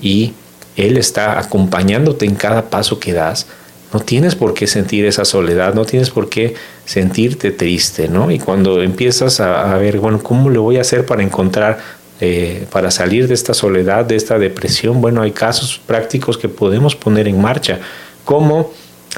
y 0.00 0.34
Él 0.76 0.96
está 0.96 1.40
acompañándote 1.40 2.24
en 2.24 2.36
cada 2.36 2.70
paso 2.70 3.00
que 3.00 3.12
das, 3.12 3.48
no 3.92 4.00
tienes 4.00 4.34
por 4.34 4.54
qué 4.54 4.66
sentir 4.66 5.04
esa 5.06 5.24
soledad, 5.24 5.74
no 5.74 5.84
tienes 5.84 6.10
por 6.10 6.28
qué 6.28 6.54
sentirte 6.84 7.50
triste, 7.50 8.08
¿no? 8.08 8.30
Y 8.30 8.38
cuando 8.38 8.82
empiezas 8.82 9.40
a, 9.40 9.76
ver, 9.78 9.98
bueno, 9.98 10.22
¿cómo 10.22 10.50
le 10.50 10.58
voy 10.58 10.78
a 10.78 10.80
hacer 10.80 11.06
para 11.06 11.22
encontrar, 11.22 11.78
eh, 12.20 12.66
para 12.70 12.90
salir 12.90 13.28
de 13.28 13.34
esta 13.34 13.54
soledad, 13.54 14.04
de 14.04 14.16
esta 14.16 14.38
depresión? 14.38 15.00
Bueno, 15.00 15.22
hay 15.22 15.32
casos 15.32 15.80
prácticos 15.86 16.36
que 16.36 16.48
podemos 16.48 16.96
poner 16.96 17.28
en 17.28 17.40
marcha, 17.40 17.78
como 18.24 18.72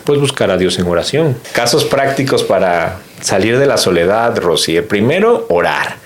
pues 0.05 0.21
buscar 0.21 0.51
a 0.51 0.57
Dios 0.57 0.79
en 0.79 0.87
oración. 0.87 1.37
Casos 1.53 1.85
prácticos 1.85 2.45
para 2.45 2.99
salir 3.21 3.59
de 3.59 3.67
la 3.67 3.79
soledad, 3.79 4.39
Rosy. 4.39 4.81
Primero, 4.83 5.47
orar. 5.49 5.97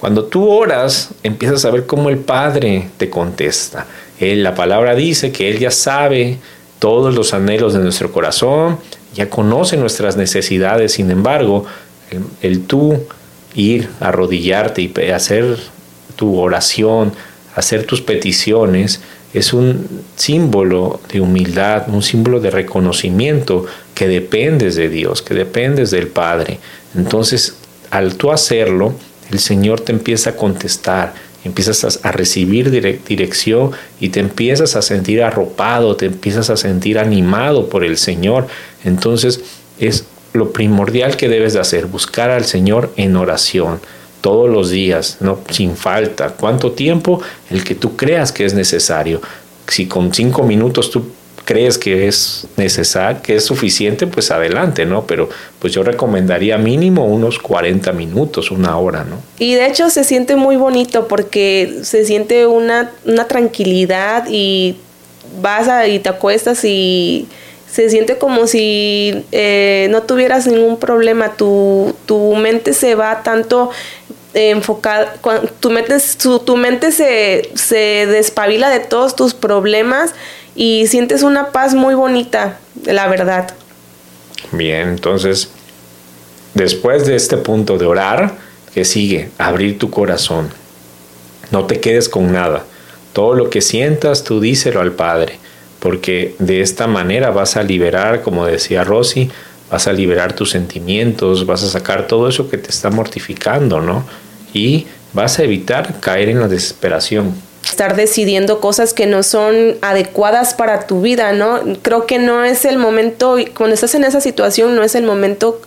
Cuando 0.00 0.24
tú 0.24 0.48
oras, 0.48 1.10
empiezas 1.22 1.64
a 1.64 1.70
ver 1.70 1.86
cómo 1.86 2.08
el 2.08 2.18
Padre 2.18 2.88
te 2.98 3.10
contesta. 3.10 3.86
Él, 4.20 4.42
la 4.42 4.54
palabra 4.54 4.94
dice 4.94 5.32
que 5.32 5.50
Él 5.50 5.58
ya 5.58 5.70
sabe 5.70 6.38
todos 6.78 7.14
los 7.14 7.34
anhelos 7.34 7.74
de 7.74 7.80
nuestro 7.80 8.12
corazón, 8.12 8.78
ya 9.14 9.28
conoce 9.28 9.76
nuestras 9.76 10.16
necesidades, 10.16 10.92
sin 10.92 11.10
embargo, 11.10 11.64
el, 12.40 12.60
tú 12.62 13.02
ir, 13.54 13.88
arrodillarte 14.00 14.82
y 14.82 15.10
hacer 15.10 15.58
tu 16.16 16.38
oración, 16.38 17.12
hacer 17.54 17.84
tus 17.84 18.00
peticiones, 18.00 19.00
es 19.34 19.52
un 19.52 20.02
símbolo 20.16 21.00
de 21.12 21.20
humildad, 21.20 21.88
un 21.88 22.02
símbolo 22.02 22.40
de 22.40 22.50
reconocimiento 22.50 23.66
que 23.94 24.08
dependes 24.08 24.76
de 24.76 24.88
Dios, 24.88 25.22
que 25.22 25.34
dependes 25.34 25.90
del 25.90 26.08
Padre. 26.08 26.58
Entonces, 26.94 27.56
al 27.90 28.14
tú 28.14 28.32
hacerlo, 28.32 28.94
el 29.30 29.38
Señor 29.38 29.80
te 29.80 29.92
empieza 29.92 30.30
a 30.30 30.36
contestar 30.36 31.14
empiezas 31.44 32.00
a, 32.04 32.12
recibir 32.12 32.70
dirección 32.70 33.70
y 34.00 34.08
te 34.08 34.20
empiezas 34.20 34.76
a 34.76 34.82
sentir 34.82 35.22
arropado, 35.22 35.96
te 35.96 36.06
empiezas 36.06 36.50
a 36.50 36.56
sentir 36.56 36.98
animado 36.98 37.68
por 37.68 37.84
el 37.84 37.96
Señor. 37.96 38.46
Entonces 38.84 39.40
es 39.78 40.04
lo 40.32 40.52
primordial 40.52 41.16
que 41.16 41.28
debes 41.28 41.52
de 41.52 41.60
hacer, 41.60 41.86
buscar 41.86 42.30
al 42.30 42.44
Señor 42.44 42.92
en 42.96 43.16
oración 43.16 43.80
todos 44.20 44.50
los 44.50 44.70
días, 44.70 45.18
no 45.20 45.38
sin 45.50 45.76
falta. 45.76 46.30
¿Cuánto 46.30 46.72
tiempo? 46.72 47.20
El 47.50 47.64
que 47.64 47.74
tú 47.74 47.96
creas 47.96 48.32
que 48.32 48.44
es 48.44 48.54
necesario. 48.54 49.20
Si 49.68 49.86
con 49.86 50.12
cinco 50.12 50.42
minutos 50.42 50.90
tú 50.90 51.04
crees 51.48 51.78
que 51.78 52.06
es 52.06 52.46
necesario, 52.58 53.22
que 53.22 53.36
es 53.36 53.44
suficiente, 53.46 54.06
pues 54.06 54.30
adelante, 54.30 54.84
¿no? 54.84 55.06
Pero 55.06 55.30
pues 55.58 55.72
yo 55.72 55.82
recomendaría 55.82 56.58
mínimo 56.58 57.06
unos 57.06 57.38
40 57.38 57.90
minutos, 57.92 58.50
una 58.50 58.76
hora, 58.76 59.04
¿no? 59.04 59.16
Y 59.38 59.54
de 59.54 59.66
hecho 59.66 59.88
se 59.88 60.04
siente 60.04 60.36
muy 60.36 60.56
bonito 60.56 61.08
porque 61.08 61.78
se 61.84 62.04
siente 62.04 62.46
una, 62.46 62.90
una 63.06 63.26
tranquilidad 63.26 64.26
y 64.28 64.76
vas 65.40 65.68
a, 65.68 65.88
y 65.88 66.00
te 66.00 66.10
acuestas 66.10 66.66
y 66.66 67.28
se 67.66 67.88
siente 67.88 68.18
como 68.18 68.46
si 68.46 69.24
eh, 69.32 69.88
no 69.90 70.02
tuvieras 70.02 70.46
ningún 70.46 70.78
problema, 70.78 71.32
tu, 71.32 71.94
tu 72.04 72.36
mente 72.36 72.74
se 72.74 72.94
va 72.94 73.22
tanto 73.22 73.70
enfocada, 74.34 75.14
tu 75.60 75.70
mente, 75.70 75.96
tu 76.44 76.56
mente 76.58 76.92
se, 76.92 77.48
se 77.54 78.06
despabila 78.06 78.68
de 78.68 78.80
todos 78.80 79.16
tus 79.16 79.32
problemas 79.32 80.12
y 80.54 80.86
sientes 80.86 81.22
una 81.22 81.52
paz 81.52 81.74
muy 81.74 81.94
bonita, 81.94 82.58
la 82.84 83.08
verdad. 83.08 83.54
Bien, 84.52 84.88
entonces, 84.88 85.50
después 86.54 87.06
de 87.06 87.16
este 87.16 87.36
punto 87.36 87.78
de 87.78 87.86
orar, 87.86 88.34
que 88.74 88.84
sigue? 88.84 89.30
Abrir 89.38 89.78
tu 89.78 89.90
corazón. 89.90 90.50
No 91.50 91.64
te 91.64 91.80
quedes 91.80 92.08
con 92.08 92.32
nada. 92.32 92.64
Todo 93.12 93.34
lo 93.34 93.50
que 93.50 93.60
sientas, 93.60 94.24
tú 94.24 94.40
díselo 94.40 94.80
al 94.80 94.92
Padre, 94.92 95.38
porque 95.80 96.34
de 96.38 96.60
esta 96.60 96.86
manera 96.86 97.30
vas 97.30 97.56
a 97.56 97.62
liberar, 97.62 98.22
como 98.22 98.46
decía 98.46 98.84
Rosy, 98.84 99.30
vas 99.70 99.86
a 99.86 99.92
liberar 99.92 100.34
tus 100.34 100.50
sentimientos, 100.50 101.46
vas 101.46 101.62
a 101.62 101.68
sacar 101.68 102.06
todo 102.06 102.28
eso 102.28 102.48
que 102.48 102.58
te 102.58 102.70
está 102.70 102.90
mortificando, 102.90 103.80
¿no? 103.80 104.04
Y 104.52 104.86
vas 105.12 105.38
a 105.38 105.44
evitar 105.44 106.00
caer 106.00 106.28
en 106.28 106.40
la 106.40 106.48
desesperación 106.48 107.34
estar 107.70 107.96
decidiendo 107.96 108.60
cosas 108.60 108.94
que 108.94 109.06
no 109.06 109.22
son 109.22 109.76
adecuadas 109.82 110.54
para 110.54 110.86
tu 110.86 111.00
vida, 111.00 111.32
¿no? 111.32 111.60
Creo 111.82 112.06
que 112.06 112.18
no 112.18 112.44
es 112.44 112.64
el 112.64 112.78
momento, 112.78 113.36
cuando 113.56 113.74
estás 113.74 113.94
en 113.94 114.04
esa 114.04 114.20
situación, 114.20 114.74
no 114.74 114.82
es 114.82 114.94
el 114.94 115.04
momento 115.04 115.60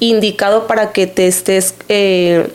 indicado 0.00 0.66
para 0.66 0.92
que 0.92 1.06
te 1.06 1.26
estés 1.26 1.74
eh, 1.88 2.48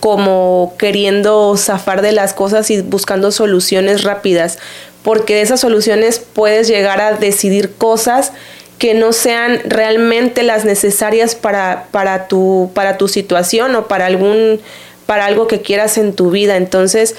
como 0.00 0.74
queriendo 0.78 1.56
zafar 1.56 2.02
de 2.02 2.12
las 2.12 2.34
cosas 2.34 2.70
y 2.70 2.82
buscando 2.82 3.30
soluciones 3.30 4.02
rápidas, 4.02 4.58
porque 5.02 5.34
de 5.34 5.42
esas 5.42 5.60
soluciones 5.60 6.18
puedes 6.18 6.66
llegar 6.68 7.00
a 7.00 7.12
decidir 7.12 7.72
cosas 7.72 8.32
que 8.78 8.94
no 8.94 9.12
sean 9.12 9.60
realmente 9.64 10.42
las 10.42 10.64
necesarias 10.64 11.34
para, 11.34 11.88
para, 11.90 12.26
tu, 12.26 12.70
para 12.74 12.98
tu 12.98 13.08
situación 13.08 13.76
o 13.76 13.86
para 13.86 14.06
algún 14.06 14.60
para 15.06 15.26
algo 15.26 15.46
que 15.46 15.60
quieras 15.60 15.98
en 15.98 16.14
tu 16.14 16.30
vida. 16.30 16.56
Entonces, 16.56 17.14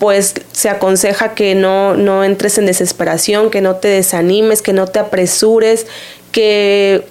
pues 0.00 0.34
se 0.50 0.70
aconseja 0.70 1.34
que 1.34 1.54
no, 1.54 1.94
no 1.94 2.24
entres 2.24 2.56
en 2.56 2.64
desesperación, 2.64 3.50
que 3.50 3.60
no 3.60 3.76
te 3.76 3.88
desanimes, 3.88 4.62
que 4.62 4.72
no 4.72 4.86
te 4.86 4.98
apresures, 4.98 5.86
que 6.32 7.04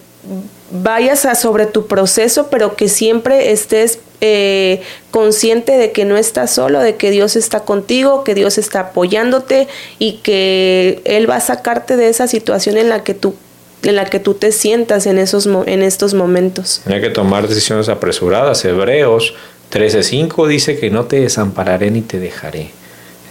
vayas 0.71 1.25
a 1.25 1.35
sobre 1.35 1.67
tu 1.67 1.85
proceso, 1.85 2.47
pero 2.49 2.75
que 2.75 2.89
siempre 2.89 3.51
estés 3.51 3.99
eh, 4.21 4.81
consciente 5.11 5.77
de 5.77 5.91
que 5.91 6.03
no 6.03 6.17
estás 6.17 6.51
solo, 6.51 6.79
de 6.79 6.95
que 6.95 7.11
Dios 7.11 7.35
está 7.35 7.59
contigo, 7.59 8.23
que 8.23 8.33
Dios 8.33 8.57
está 8.57 8.79
apoyándote 8.79 9.67
y 9.99 10.13
que 10.23 11.03
Él 11.05 11.29
va 11.29 11.35
a 11.35 11.41
sacarte 11.41 11.95
de 11.95 12.09
esa 12.09 12.27
situación 12.27 12.75
en 12.75 12.89
la 12.89 13.03
que 13.03 13.13
tú 13.13 13.35
en 13.83 13.95
la 13.95 14.03
que 14.03 14.19
tú 14.19 14.33
te 14.33 14.51
sientas 14.51 15.05
en, 15.05 15.17
esos, 15.17 15.47
en 15.65 15.83
estos 15.83 16.13
momentos. 16.13 16.81
Hay 16.85 16.99
que 16.99 17.11
tomar 17.11 17.47
decisiones 17.47 17.87
apresuradas. 17.87 18.65
Hebreos 18.65 19.35
13:5 19.71 20.47
dice 20.47 20.79
que 20.79 20.89
no 20.89 21.05
te 21.05 21.19
desampararé 21.19 21.91
ni 21.91 22.01
te 22.01 22.19
dejaré. 22.19 22.71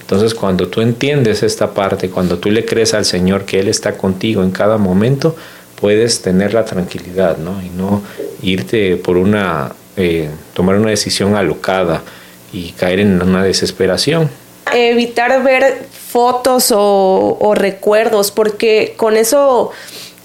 Entonces 0.00 0.34
cuando 0.34 0.68
tú 0.68 0.80
entiendes 0.80 1.42
esta 1.42 1.74
parte, 1.74 2.08
cuando 2.08 2.38
tú 2.38 2.50
le 2.50 2.64
crees 2.64 2.94
al 2.94 3.04
Señor 3.04 3.44
que 3.44 3.60
Él 3.60 3.68
está 3.68 3.98
contigo 3.98 4.42
en 4.42 4.50
cada 4.50 4.78
momento, 4.78 5.36
puedes 5.80 6.22
tener 6.22 6.54
la 6.54 6.64
tranquilidad, 6.64 7.36
¿no? 7.36 7.62
Y 7.62 7.68
no 7.68 8.02
irte 8.42 8.96
por 8.96 9.16
una, 9.16 9.72
eh, 9.96 10.30
tomar 10.54 10.76
una 10.76 10.90
decisión 10.90 11.36
alocada 11.36 12.02
y 12.52 12.72
caer 12.72 13.00
en 13.00 13.20
una 13.20 13.44
desesperación. 13.44 14.30
Evitar 14.72 15.42
ver 15.42 15.86
fotos 16.10 16.72
o, 16.72 17.36
o 17.40 17.54
recuerdos, 17.54 18.30
porque 18.30 18.94
con 18.96 19.16
eso 19.16 19.72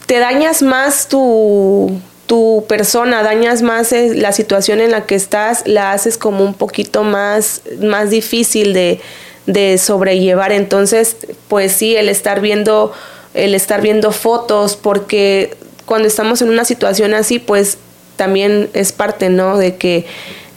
te 0.05 0.19
dañas 0.19 0.61
más 0.61 1.07
tu, 1.07 1.99
tu 2.25 2.65
persona, 2.67 3.21
dañas 3.23 3.61
más 3.61 3.91
eh, 3.91 4.13
la 4.15 4.31
situación 4.31 4.79
en 4.79 4.91
la 4.91 5.05
que 5.05 5.15
estás, 5.15 5.63
la 5.65 5.91
haces 5.91 6.17
como 6.17 6.43
un 6.43 6.53
poquito 6.53 7.03
más, 7.03 7.61
más 7.81 8.09
difícil 8.09 8.73
de, 8.73 9.01
de 9.45 9.77
sobrellevar. 9.77 10.51
Entonces, 10.51 11.17
pues 11.47 11.73
sí, 11.73 11.95
el 11.95 12.09
estar 12.09 12.41
viendo, 12.41 12.93
el 13.33 13.55
estar 13.55 13.81
viendo 13.81 14.11
fotos, 14.11 14.75
porque 14.75 15.55
cuando 15.85 16.07
estamos 16.07 16.41
en 16.41 16.49
una 16.49 16.65
situación 16.65 17.13
así, 17.13 17.39
pues 17.39 17.77
también 18.15 18.69
es 18.73 18.91
parte, 18.91 19.29
¿no? 19.29 19.57
De 19.57 19.75
que 19.75 20.05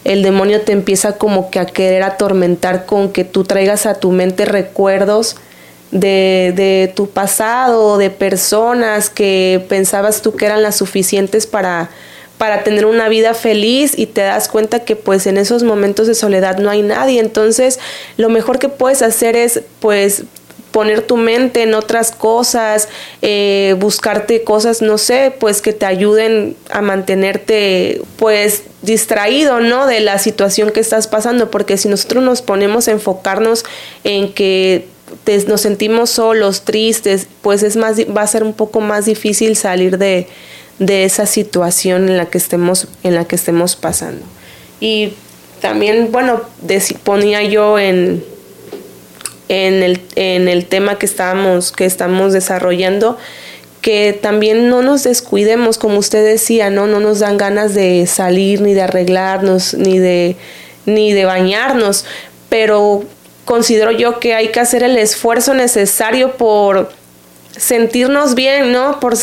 el 0.03 0.23
demonio 0.23 0.61
te 0.61 0.71
empieza 0.71 1.17
como 1.17 1.49
que 1.51 1.59
a 1.59 1.65
querer 1.65 2.03
atormentar 2.03 2.85
con 2.85 3.11
que 3.11 3.25
tú 3.25 3.43
traigas 3.43 3.85
a 3.85 3.95
tu 3.95 4.11
mente 4.11 4.45
recuerdos 4.45 5.35
de, 5.91 6.53
de 6.55 6.91
tu 6.95 7.09
pasado, 7.09 7.97
de 7.97 8.09
personas 8.09 9.09
que 9.09 9.65
pensabas 9.69 10.21
tú 10.21 10.35
que 10.35 10.45
eran 10.45 10.63
las 10.63 10.75
suficientes 10.75 11.47
para, 11.47 11.89
para 12.37 12.63
tener 12.63 12.85
una 12.85 13.09
vida 13.09 13.33
feliz 13.33 13.97
y 13.97 14.05
te 14.05 14.21
das 14.21 14.47
cuenta 14.47 14.79
que 14.83 14.95
pues 14.95 15.27
en 15.27 15.37
esos 15.37 15.63
momentos 15.63 16.07
de 16.07 16.15
soledad 16.15 16.57
no 16.57 16.69
hay 16.69 16.81
nadie. 16.81 17.19
Entonces 17.19 17.79
lo 18.17 18.29
mejor 18.29 18.59
que 18.59 18.69
puedes 18.69 19.01
hacer 19.01 19.35
es 19.35 19.61
pues 19.79 20.23
poner 20.71 21.01
tu 21.01 21.17
mente 21.17 21.63
en 21.63 21.73
otras 21.73 22.11
cosas, 22.11 22.87
eh, 23.23 23.75
buscarte 23.79 24.43
cosas, 24.43 24.83
no 24.83 24.99
sé, 24.99 25.33
pues 25.39 25.61
que 25.61 25.73
te 25.73 25.87
ayuden 25.87 26.55
a 26.69 26.81
mantenerte 26.81 28.01
pues 28.17 28.63
distraído, 28.83 29.59
¿no? 29.59 29.87
De 29.87 30.01
la 30.01 30.19
situación 30.19 30.69
que 30.69 30.79
estás 30.79 31.07
pasando, 31.07 31.49
porque 31.49 31.77
si 31.77 31.89
nosotros 31.89 32.23
nos 32.23 32.43
ponemos 32.43 32.87
a 32.87 32.91
enfocarnos 32.91 33.65
en 34.03 34.33
que 34.33 34.85
nos 35.47 35.61
sentimos 35.61 36.09
solos, 36.09 36.61
tristes, 36.61 37.27
pues 37.41 37.63
es 37.63 37.75
más, 37.75 37.97
va 38.15 38.21
a 38.21 38.27
ser 38.27 38.43
un 38.43 38.53
poco 38.53 38.81
más 38.81 39.05
difícil 39.05 39.55
salir 39.55 39.97
de, 39.97 40.27
de 40.79 41.03
esa 41.03 41.25
situación 41.25 42.09
en 42.09 42.17
la 42.17 42.27
que 42.27 42.37
estemos, 42.37 42.87
en 43.03 43.15
la 43.15 43.25
que 43.25 43.35
estemos 43.35 43.75
pasando. 43.75 44.25
Y 44.79 45.13
también, 45.61 46.11
bueno, 46.11 46.41
ponía 47.03 47.43
yo 47.43 47.79
en, 47.79 48.23
en, 49.49 49.83
el, 49.83 50.01
en 50.15 50.47
el 50.47 50.65
tema 50.65 50.97
que 50.99 51.05
estábamos, 51.05 51.71
que 51.71 51.85
estamos 51.85 52.33
desarrollando, 52.33 53.17
que 53.81 54.17
también 54.19 54.69
no 54.69 54.81
nos 54.81 55.03
descuidemos, 55.03 55.77
como 55.77 55.97
usted 55.97 56.25
decía, 56.25 56.69
¿no? 56.69 56.87
No 56.87 56.99
nos 56.99 57.19
dan 57.19 57.37
ganas 57.37 57.73
de 57.73 58.05
salir, 58.05 58.61
ni 58.61 58.73
de 58.73 58.81
arreglarnos, 58.81 59.73
ni 59.73 59.97
de, 59.99 60.35
ni 60.85 61.13
de 61.13 61.25
bañarnos, 61.25 62.05
pero 62.49 63.03
considero 63.47 63.91
yo 63.91 64.19
que 64.19 64.35
hay 64.35 64.49
que 64.49 64.59
hacer 64.59 64.83
el 64.83 64.97
esfuerzo 64.97 65.53
necesario 65.53 66.33
por 66.33 66.91
sentirnos 67.55 68.35
bien, 68.35 68.73
¿no? 68.73 68.99
Por, 68.99 69.15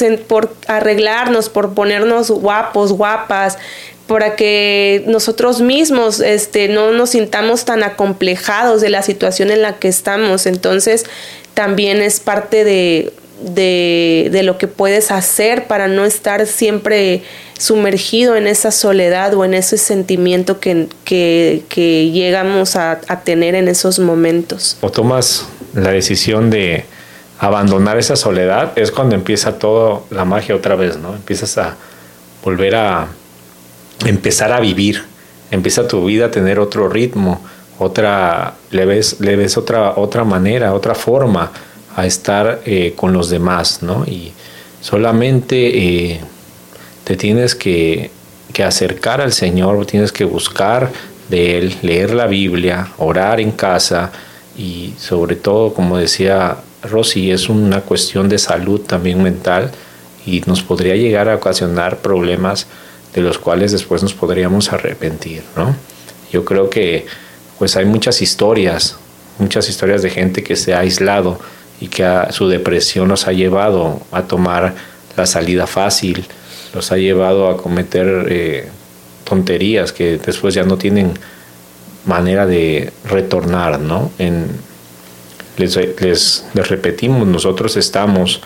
arreglarnos, 0.67 1.51
por 1.51 1.75
ponernos 1.75 2.31
guapos, 2.31 2.95
guapas, 2.95 3.59
para 4.07 4.35
que 4.35 5.05
nosotros 5.07 5.61
mismos 5.61 6.21
este, 6.21 6.69
no 6.69 6.93
nos 6.93 7.11
sintamos 7.11 7.67
tan 7.67 7.83
acomplejados 7.83 8.81
de 8.81 8.89
la 8.89 9.03
situación 9.03 9.51
en 9.51 9.61
la 9.61 9.77
que 9.77 9.89
estamos. 9.89 10.47
Entonces, 10.47 11.05
también 11.53 12.01
es 12.01 12.19
parte 12.19 12.65
de, 12.65 13.13
de, 13.45 14.41
lo 14.45 14.59
que 14.59 14.69
puedes 14.69 15.11
hacer 15.11 15.67
para 15.67 15.89
no 15.89 16.05
estar 16.05 16.47
siempre 16.47 17.23
sumergido 17.59 18.37
en 18.37 18.47
esa 18.47 18.71
soledad 18.71 19.35
o 19.35 19.45
en 19.45 19.55
ese 19.55 19.79
sentimiento 19.79 20.61
que, 20.61 20.89
que, 21.05 22.11
llegamos 22.13 22.77
a, 22.77 23.01
a, 23.09 23.21
tener 23.21 23.55
en 23.55 23.69
esos 23.69 23.99
momentos. 23.99 24.79
O 24.81 24.91
tomas 24.91 25.47
la 25.75 25.91
decisión 25.91 26.51
de 26.51 26.85
abandonar 27.39 27.99
esa 27.99 28.17
soledad, 28.17 28.73
es 28.77 28.91
cuando 28.91 29.15
empieza 29.15 29.59
toda 29.59 30.01
la 30.11 30.25
magia 30.25 30.55
otra 30.55 30.77
vez, 30.77 30.97
¿no? 30.97 31.15
Empiezas 31.15 31.59
a 31.59 31.77
volver 32.43 32.75
a 32.75 33.09
empezar 34.07 34.53
a 34.53 34.61
vivir, 34.61 35.05
empieza 35.51 35.87
tu 35.87 36.05
vida 36.07 36.27
a 36.27 36.31
tener 36.31 36.59
otro 36.59 36.89
ritmo, 36.89 37.41
otra, 37.79 38.55
le 38.71 38.87
ves, 38.87 39.21
le 39.21 39.37
ves 39.37 39.57
otra, 39.57 39.95
otra 39.97 40.25
manera, 40.25 40.75
otra 40.75 40.95
forma 40.95 41.51
a 41.97 42.07
estar 42.07 42.61
eh, 42.65 42.95
con 42.97 43.13
los 43.13 43.31
demás, 43.31 43.83
¿no? 43.83 44.05
Y 44.07 44.33
solamente 44.81 46.13
eh, 46.13 46.21
te 47.05 47.17
tienes 47.17 47.55
que, 47.55 48.11
que, 48.53 48.65
acercar 48.65 49.21
al 49.21 49.33
Señor, 49.33 49.87
tienes 49.87 50.13
que 50.13 50.25
buscar 50.25 50.91
de 51.29 51.59
Él, 51.59 51.77
leer 51.83 52.13
la 52.13 52.27
Biblia, 52.27 52.89
orar 52.99 53.41
en 53.41 53.53
casa 53.53 54.11
y 54.57 54.95
sobre 54.99 55.37
todo, 55.37 55.75
como 55.75 55.97
decía 55.97 56.57
Rosy, 56.83 57.31
es 57.31 57.49
una 57.49 57.81
cuestión 57.81 58.29
de 58.29 58.39
salud 58.39 58.81
también 58.81 59.23
mental 59.23 59.71
y 60.27 60.43
nos 60.47 60.63
podría 60.63 60.97
llegar 60.97 61.29
a 61.29 61.37
ocasionar 61.37 61.99
problemas 61.99 62.67
de 63.15 63.21
los 63.21 63.39
cuales 63.39 63.73
después 63.73 64.03
nos 64.03 64.15
podríamos 64.15 64.73
arrepentir, 64.73 65.43
¿no? 65.57 65.75
Yo 66.33 66.45
creo 66.45 66.69
que 66.69 67.07
pues 67.59 67.77
hay 67.77 67.85
muchas 67.85 68.21
historias, 68.21 68.97
muchas 69.39 69.69
historias 69.69 70.03
de 70.03 70.11
gente 70.11 70.43
que 70.43 70.57
se 70.57 70.75
ha 70.75 70.81
aislado 70.81 71.39
y 71.81 71.89
que 71.89 72.07
su 72.31 72.49
depresión 72.49 73.09
los 73.09 73.27
ha 73.27 73.33
llevado 73.33 74.01
a 74.13 74.23
tomar 74.23 74.75
la 75.17 75.27
salida 75.27 75.67
fácil, 75.67 76.25
los 76.75 76.91
ha 76.93 76.97
llevado 76.97 77.49
a 77.49 77.57
cometer 77.57 78.27
eh, 78.29 78.69
tonterías 79.25 79.93
que 79.93 80.19
después 80.19 80.55
ya 80.55 80.65
no 80.65 80.77
tienen 80.77 81.15
manera 82.05 82.47
de 82.47 82.93
retornar, 83.05 83.81
¿no? 83.81 84.11
En, 84.19 84.49
les, 85.57 85.77
les, 86.01 86.45
les 86.53 86.69
repetimos, 86.69 87.27
nosotros 87.27 87.77
estamos 87.77 88.41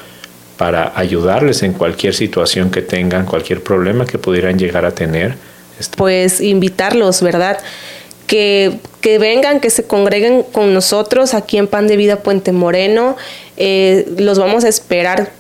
para 0.56 0.92
ayudarles 0.96 1.62
en 1.62 1.72
cualquier 1.72 2.14
situación 2.14 2.70
que 2.70 2.82
tengan, 2.82 3.24
cualquier 3.24 3.62
problema 3.62 4.04
que 4.04 4.18
pudieran 4.18 4.58
llegar 4.58 4.84
a 4.84 4.90
tener. 4.90 5.36
Pues 5.96 6.40
invitarlos, 6.40 7.22
¿verdad? 7.22 7.58
Que, 8.28 8.78
que, 9.00 9.18
vengan, 9.18 9.58
que 9.58 9.70
se 9.70 9.84
congreguen 9.84 10.44
con 10.44 10.72
nosotros 10.74 11.34
aquí 11.34 11.56
en 11.56 11.66
Pan 11.66 11.88
de 11.88 11.96
Vida 11.96 12.22
Puente 12.22 12.52
Moreno. 12.52 13.16
Eh, 13.56 14.06
los 14.18 14.38
vamos 14.38 14.62
a 14.62 14.68
esperar 14.68 15.32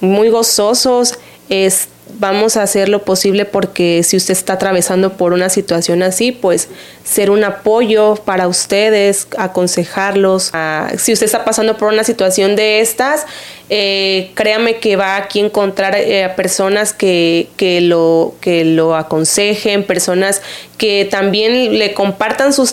muy 0.00 0.30
gozosos. 0.30 1.18
Es, 1.50 1.88
vamos 2.18 2.56
a 2.56 2.62
hacer 2.62 2.88
lo 2.88 3.04
posible 3.04 3.44
porque 3.44 4.02
si 4.02 4.16
usted 4.16 4.32
está 4.32 4.54
atravesando 4.54 5.12
por 5.18 5.34
una 5.34 5.50
situación 5.50 6.02
así, 6.02 6.32
pues 6.32 6.68
ser 7.04 7.30
un 7.30 7.44
apoyo 7.44 8.16
para 8.16 8.48
ustedes, 8.48 9.28
aconsejarlos. 9.36 10.52
si 10.96 11.12
usted 11.12 11.26
está 11.26 11.44
pasando 11.44 11.76
por 11.76 11.92
una 11.92 12.02
situación 12.02 12.56
de 12.56 12.80
estas, 12.80 13.26
eh, 13.70 14.30
créame 14.34 14.76
que 14.76 14.96
va 14.96 15.16
aquí 15.16 15.40
a 15.40 15.46
encontrar 15.46 15.94
eh, 15.96 16.30
personas 16.36 16.92
que, 16.92 17.48
que, 17.56 17.80
lo, 17.80 18.34
que 18.40 18.64
lo 18.64 18.94
aconsejen, 18.94 19.84
personas 19.84 20.42
que 20.78 21.04
también 21.04 21.78
le 21.78 21.94
compartan 21.94 22.52
sus, 22.52 22.72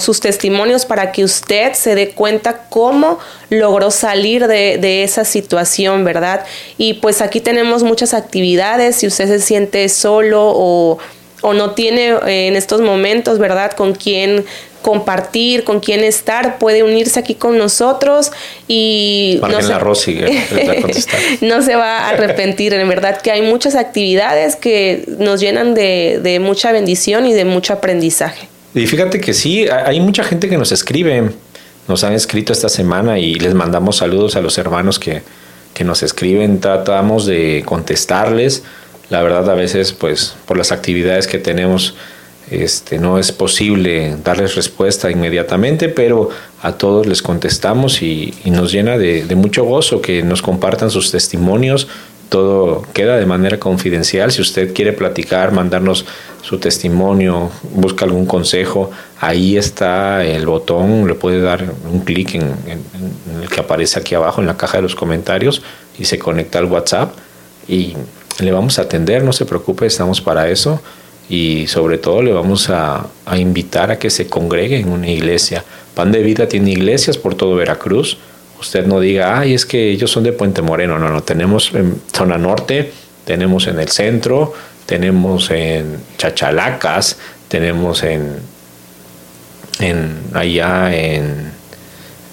sus 0.00 0.20
testimonios 0.20 0.86
para 0.86 1.12
que 1.12 1.24
usted 1.24 1.72
se 1.74 1.94
dé 1.94 2.10
cuenta 2.10 2.66
cómo 2.68 3.18
logró 3.50 3.90
salir 3.90 4.46
de, 4.46 4.78
de 4.78 5.04
esa 5.04 5.24
situación, 5.24 6.04
¿verdad? 6.04 6.44
Y 6.76 6.94
pues 6.94 7.22
aquí 7.22 7.40
tenemos 7.40 7.82
muchas 7.82 8.14
actividades, 8.14 8.96
si 8.96 9.06
usted 9.06 9.28
se 9.28 9.40
siente 9.40 9.88
solo 9.88 10.52
o 10.54 10.98
o 11.42 11.54
no 11.54 11.72
tiene 11.72 12.10
eh, 12.26 12.48
en 12.48 12.56
estos 12.56 12.80
momentos, 12.80 13.38
¿verdad? 13.38 13.72
Con 13.72 13.94
quién 13.94 14.44
compartir, 14.82 15.64
con 15.64 15.80
quién 15.80 16.04
estar, 16.04 16.58
puede 16.58 16.82
unirse 16.82 17.18
aquí 17.18 17.34
con 17.34 17.58
nosotros 17.58 18.30
y 18.66 19.40
no 19.42 19.60
se, 19.62 19.72
no 21.40 21.62
se 21.62 21.76
va 21.76 21.98
a 21.98 22.08
arrepentir. 22.10 22.74
En 22.74 22.88
verdad 22.88 23.20
que 23.20 23.30
hay 23.30 23.42
muchas 23.42 23.74
actividades 23.74 24.56
que 24.56 25.04
nos 25.18 25.40
llenan 25.40 25.74
de, 25.74 26.20
de 26.22 26.40
mucha 26.40 26.72
bendición 26.72 27.26
y 27.26 27.32
de 27.32 27.44
mucho 27.44 27.72
aprendizaje. 27.72 28.48
Y 28.74 28.86
fíjate 28.86 29.20
que 29.20 29.34
sí, 29.34 29.66
hay 29.68 30.00
mucha 30.00 30.22
gente 30.24 30.48
que 30.48 30.58
nos 30.58 30.72
escribe, 30.72 31.30
nos 31.88 32.04
han 32.04 32.12
escrito 32.12 32.52
esta 32.52 32.68
semana 32.68 33.18
y 33.18 33.34
les 33.34 33.54
mandamos 33.54 33.96
saludos 33.96 34.36
a 34.36 34.40
los 34.40 34.58
hermanos 34.58 34.98
que, 34.98 35.22
que 35.74 35.84
nos 35.84 36.02
escriben, 36.02 36.60
tratamos 36.60 37.26
de 37.26 37.62
contestarles 37.64 38.62
la 39.10 39.22
verdad 39.22 39.48
a 39.50 39.54
veces 39.54 39.92
pues 39.92 40.34
por 40.46 40.56
las 40.56 40.72
actividades 40.72 41.26
que 41.26 41.38
tenemos 41.38 41.94
este, 42.50 42.98
no 42.98 43.18
es 43.18 43.32
posible 43.32 44.16
darles 44.24 44.54
respuesta 44.54 45.10
inmediatamente, 45.10 45.88
pero 45.88 46.30
a 46.62 46.72
todos 46.72 47.06
les 47.06 47.22
contestamos 47.22 48.02
y, 48.02 48.34
nos 48.46 48.72
llena 48.72 48.96
de, 48.96 49.24
mucho 49.36 49.64
gozo 49.64 50.00
que 50.00 50.22
nos 50.22 50.42
compartan 50.42 50.90
sus 50.90 51.10
testimonios. 51.10 51.88
Todo 52.28 52.82
queda 52.92 53.16
de 53.16 53.24
manera 53.24 53.58
confidencial. 53.58 54.30
Si 54.32 54.42
usted 54.42 54.74
quiere 54.74 54.92
platicar, 54.92 55.52
mandarnos 55.52 56.04
su 56.42 56.58
testimonio, 56.58 57.50
busca 57.74 58.04
algún 58.04 58.26
consejo, 58.26 58.90
ahí 59.18 59.56
está 59.56 60.24
el 60.24 60.46
botón, 60.46 61.06
le 61.06 61.14
puede 61.14 61.40
dar 61.40 61.64
un 61.90 62.00
clic 62.00 62.34
en 62.34 62.52
el 63.42 63.48
que 63.48 63.60
aparece 63.60 63.98
aquí 63.98 64.14
abajo 64.14 64.40
en 64.40 64.46
la 64.46 64.56
caja 64.56 64.78
de 64.78 64.82
los 64.82 64.94
comentarios 64.94 65.62
y 65.98 66.04
se 66.04 66.18
conecta 66.18 66.58
al 66.58 66.66
WhatsApp 66.66 67.14
y 67.66 67.94
le 68.40 68.52
vamos 68.52 68.78
a 68.78 68.82
atender, 68.82 69.24
no 69.24 69.32
se 69.32 69.46
preocupe, 69.46 69.86
estamos 69.86 70.20
para 70.20 70.48
eso 70.48 70.80
y 71.28 71.66
sobre 71.66 71.98
todo 71.98 72.22
le 72.22 72.32
vamos 72.32 72.70
a, 72.70 73.06
invitar 73.36 73.90
a 73.90 73.98
que 73.98 74.10
se 74.10 74.26
congregue 74.26 74.78
en 74.78 74.88
una 74.88 75.08
iglesia. 75.08 75.64
Pan 75.94 76.12
de 76.12 76.22
Vida 76.22 76.48
tiene 76.48 76.70
iglesias 76.70 77.18
por 77.18 77.34
todo 77.34 77.56
Veracruz. 77.56 78.18
Usted 78.60 78.86
no 78.86 79.00
diga, 79.00 79.38
ay, 79.38 79.54
es 79.54 79.66
que 79.66 79.90
ellos 79.90 80.10
son 80.10 80.24
de 80.24 80.32
Puente 80.32 80.62
Moreno. 80.62 80.98
No, 80.98 81.08
no, 81.10 81.22
tenemos 81.22 81.72
en 81.74 82.00
zona 82.12 82.38
norte, 82.38 82.92
tenemos 83.24 83.66
en 83.66 83.78
el 83.78 83.88
centro, 83.88 84.54
tenemos 84.86 85.50
en 85.50 85.98
Chachalacas, 86.16 87.18
tenemos 87.48 88.02
en, 88.02 88.36
en 89.80 90.18
allá 90.34 90.94
en 90.94 91.52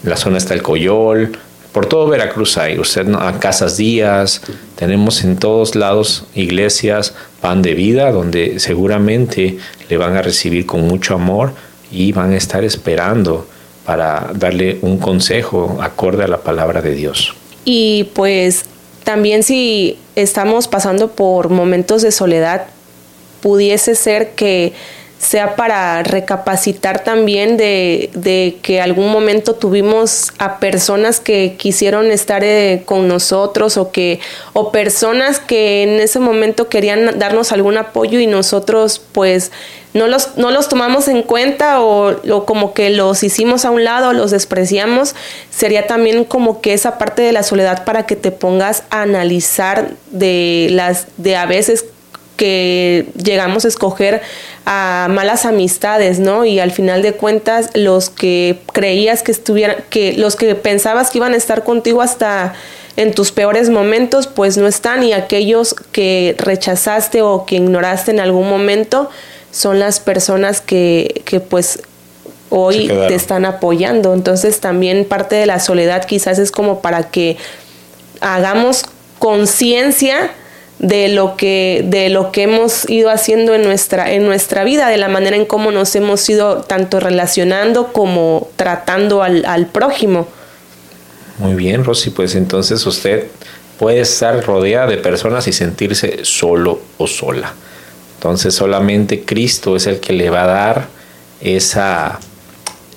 la 0.03 0.17
zona 0.17 0.37
está 0.37 0.53
el 0.53 0.61
Coyol, 0.61 1.37
por 1.75 1.87
todo 1.87 2.07
Veracruz 2.07 2.57
hay, 2.57 2.79
usted 2.79 3.05
a 3.15 3.37
Casas 3.37 3.75
Díaz, 3.75 4.41
tenemos 4.77 5.25
en 5.25 5.35
todos 5.35 5.75
lados 5.75 6.23
iglesias, 6.33 7.13
pan 7.41 7.61
de 7.61 7.73
vida, 7.73 8.13
donde 8.13 8.61
seguramente 8.61 9.57
le 9.89 9.97
van 9.97 10.15
a 10.15 10.21
recibir 10.21 10.65
con 10.65 10.87
mucho 10.87 11.15
amor 11.15 11.51
y 11.91 12.13
van 12.13 12.31
a 12.31 12.37
estar 12.37 12.63
esperando 12.63 13.45
para 13.85 14.31
darle 14.33 14.77
un 14.83 14.99
consejo 14.99 15.77
acorde 15.81 16.23
a 16.23 16.29
la 16.29 16.37
palabra 16.37 16.81
de 16.81 16.93
Dios. 16.93 17.35
Y 17.65 18.05
pues 18.13 18.63
también 19.03 19.43
si 19.43 19.97
estamos 20.15 20.69
pasando 20.69 21.11
por 21.11 21.49
momentos 21.49 22.03
de 22.03 22.13
soledad, 22.13 22.67
pudiese 23.41 23.95
ser 23.95 24.29
que 24.29 24.71
sea 25.17 25.55
para 25.55 26.03
recapacitar 26.03 27.03
también 27.03 27.57
de, 27.57 28.09
de, 28.13 28.57
que 28.61 28.81
algún 28.81 29.11
momento 29.11 29.55
tuvimos 29.55 30.31
a 30.37 30.59
personas 30.59 31.19
que 31.19 31.55
quisieron 31.57 32.11
estar 32.11 32.43
eh, 32.43 32.83
con 32.85 33.07
nosotros 33.07 33.77
o 33.77 33.91
que 33.91 34.19
o 34.53 34.71
personas 34.71 35.39
que 35.39 35.83
en 35.83 36.01
ese 36.01 36.19
momento 36.19 36.67
querían 36.67 37.17
darnos 37.17 37.51
algún 37.51 37.77
apoyo 37.77 38.19
y 38.19 38.27
nosotros 38.27 39.01
pues 39.13 39.51
no 39.93 40.07
los, 40.07 40.35
no 40.37 40.51
los 40.51 40.67
tomamos 40.67 41.07
en 41.07 41.23
cuenta 41.23 41.79
o, 41.79 42.09
o, 42.29 42.45
como 42.45 42.73
que 42.73 42.89
los 42.89 43.23
hicimos 43.23 43.63
a 43.63 43.71
un 43.71 43.85
lado, 43.85 44.11
los 44.11 44.31
despreciamos, 44.31 45.15
sería 45.49 45.87
también 45.87 46.25
como 46.25 46.59
que 46.59 46.73
esa 46.73 46.97
parte 46.97 47.21
de 47.21 47.31
la 47.31 47.43
soledad 47.43 47.85
para 47.85 48.05
que 48.05 48.17
te 48.17 48.31
pongas 48.31 48.83
a 48.89 49.03
analizar 49.03 49.91
de 50.11 50.67
las 50.71 51.07
de 51.15 51.37
a 51.37 51.45
veces 51.45 51.85
que 52.35 53.07
llegamos 53.21 53.65
a 53.65 53.67
escoger 53.67 54.21
a 54.65 55.07
malas 55.09 55.45
amistades, 55.45 56.19
¿no? 56.19 56.45
Y 56.45 56.59
al 56.59 56.71
final 56.71 57.01
de 57.01 57.13
cuentas, 57.13 57.69
los 57.73 58.09
que 58.09 58.59
creías 58.73 59.23
que 59.23 59.31
estuvieran, 59.31 59.77
que 59.89 60.13
los 60.13 60.35
que 60.35 60.55
pensabas 60.55 61.09
que 61.09 61.19
iban 61.19 61.33
a 61.33 61.37
estar 61.37 61.63
contigo 61.63 62.01
hasta 62.01 62.53
en 62.97 63.13
tus 63.13 63.31
peores 63.31 63.69
momentos, 63.69 64.27
pues 64.27 64.57
no 64.57 64.67
están, 64.67 65.03
y 65.03 65.13
aquellos 65.13 65.75
que 65.91 66.35
rechazaste 66.37 67.21
o 67.21 67.45
que 67.45 67.55
ignoraste 67.55 68.11
en 68.11 68.19
algún 68.19 68.49
momento 68.49 69.09
son 69.51 69.79
las 69.79 69.99
personas 69.99 70.61
que, 70.61 71.21
que 71.25 71.39
pues 71.39 71.81
hoy 72.49 72.87
te 72.87 73.15
están 73.15 73.45
apoyando. 73.45 74.13
Entonces 74.13 74.59
también 74.59 75.05
parte 75.05 75.35
de 75.35 75.45
la 75.45 75.59
soledad 75.59 76.05
quizás 76.05 76.39
es 76.39 76.51
como 76.51 76.81
para 76.81 77.09
que 77.09 77.37
hagamos 78.21 78.85
conciencia 79.19 80.31
de 80.87 81.09
lo 81.09 81.35
que 81.35 81.83
de 81.87 82.09
lo 82.09 82.31
que 82.31 82.43
hemos 82.43 82.87
ido 82.87 83.09
haciendo 83.09 83.55
en 83.55 83.63
nuestra 83.63 84.11
en 84.11 84.23
nuestra 84.25 84.63
vida 84.63 84.87
de 84.87 84.97
la 84.97 85.07
manera 85.07 85.35
en 85.35 85.45
cómo 85.45 85.71
nos 85.71 85.95
hemos 85.95 86.29
ido 86.29 86.57
tanto 86.57 86.99
relacionando 86.99 87.91
como 87.91 88.49
tratando 88.55 89.23
al, 89.23 89.45
al 89.45 89.65
prójimo. 89.65 90.27
Muy 91.39 91.55
bien 91.55 91.83
Rosy 91.83 92.11
pues 92.11 92.35
entonces 92.35 92.85
usted 92.85 93.27
puede 93.79 94.01
estar 94.01 94.45
rodeada 94.45 94.87
de 94.87 94.97
personas 94.97 95.47
y 95.47 95.53
sentirse 95.53 96.19
solo 96.23 96.79
o 96.97 97.07
sola. 97.07 97.53
Entonces 98.17 98.53
solamente 98.53 99.23
Cristo 99.23 99.75
es 99.75 99.87
el 99.87 99.99
que 99.99 100.13
le 100.13 100.29
va 100.29 100.43
a 100.43 100.47
dar 100.47 100.87
esa 101.41 102.19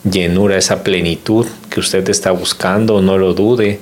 llenura 0.08 0.56
esa 0.56 0.84
plenitud 0.84 1.46
que 1.70 1.80
usted 1.80 2.06
está 2.10 2.32
buscando 2.32 3.00
no 3.00 3.16
lo 3.16 3.32
dude. 3.32 3.80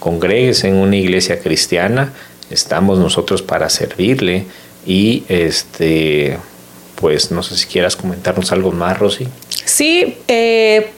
Congregues 0.00 0.64
en 0.64 0.74
una 0.74 0.96
iglesia 0.96 1.40
cristiana 1.40 2.12
estamos 2.50 2.98
nosotros 2.98 3.42
para 3.42 3.68
servirle 3.68 4.46
y 4.86 5.24
este 5.28 6.38
pues 6.94 7.30
no 7.30 7.42
sé 7.42 7.56
si 7.56 7.66
quieras 7.66 7.94
comentarnos 7.94 8.50
algo 8.50 8.72
más, 8.72 8.98
Rosy. 8.98 9.28
Sí, 9.64 10.16
eh, 10.26 10.90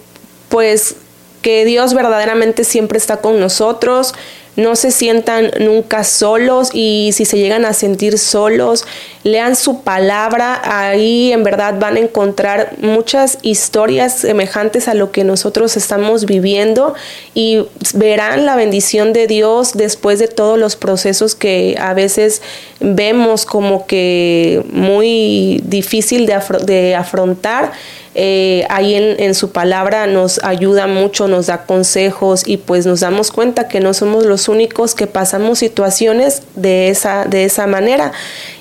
pues 0.49 0.97
que 1.43 1.65
Dios 1.65 1.95
verdaderamente 1.95 2.65
siempre 2.65 2.99
está 2.99 3.19
con 3.19 3.39
nosotros, 3.39 4.15
no 4.57 4.77
se 4.77 4.91
sientan 4.91 5.51
nunca 5.61 6.05
solos 6.05 6.71
y 6.73 7.11
si 7.13 7.25
se 7.25 7.39
llegan 7.39 7.65
a 7.65 7.73
sentir 7.73 8.19
solos, 8.19 8.85
lean 9.23 9.55
su 9.57 9.83
palabra, 9.83 10.61
ahí 10.65 11.33
en 11.33 11.43
verdad 11.43 11.75
van 11.79 11.97
a 11.97 12.01
encontrar 12.01 12.75
muchas 12.81 13.39
historias 13.43 14.19
semejantes 14.19 14.89
a 14.89 14.95
lo 14.95 15.13
que 15.13 15.25
nosotros 15.25 15.77
estamos 15.77 16.27
viviendo 16.27 16.95
y 17.35 17.67
verán 17.95 18.47
la 18.47 18.57
bendición 18.57 19.13
de 19.13 19.27
Dios 19.27 19.73
después 19.75 20.19
de 20.19 20.29
todos 20.29 20.59
los 20.59 20.77
procesos 20.77 21.35
que 21.35 21.77
a 21.81 21.95
veces 21.95 22.43
vemos 22.81 23.45
como 23.47 23.87
que 23.87 24.65
muy 24.73 25.61
difícil 25.65 26.27
de, 26.27 26.39
de 26.65 26.95
afrontar 26.95 27.73
eh, 28.15 28.67
ahí 28.71 28.95
en, 28.95 29.35
su 29.35 29.53
palabra 29.53 30.07
nos 30.09 30.43
ayuda 30.43 30.89
mucho, 30.89 31.29
nos 31.29 31.47
da 31.47 31.65
consejos 31.65 32.43
y 32.45 32.57
pues 32.57 32.85
nos 32.85 33.01
damos 33.01 33.31
cuenta 33.31 33.69
que 33.69 33.79
no 33.79 33.95
somos 33.95 34.25
los 34.27 34.49
únicos 34.49 34.97
que 34.97 35.07
pasamos 35.07 35.61
situaciones 35.61 36.43
de 36.57 36.89
esa, 36.89 37.25
de 37.25 37.45
esa 37.45 37.69
manera. 37.69 38.13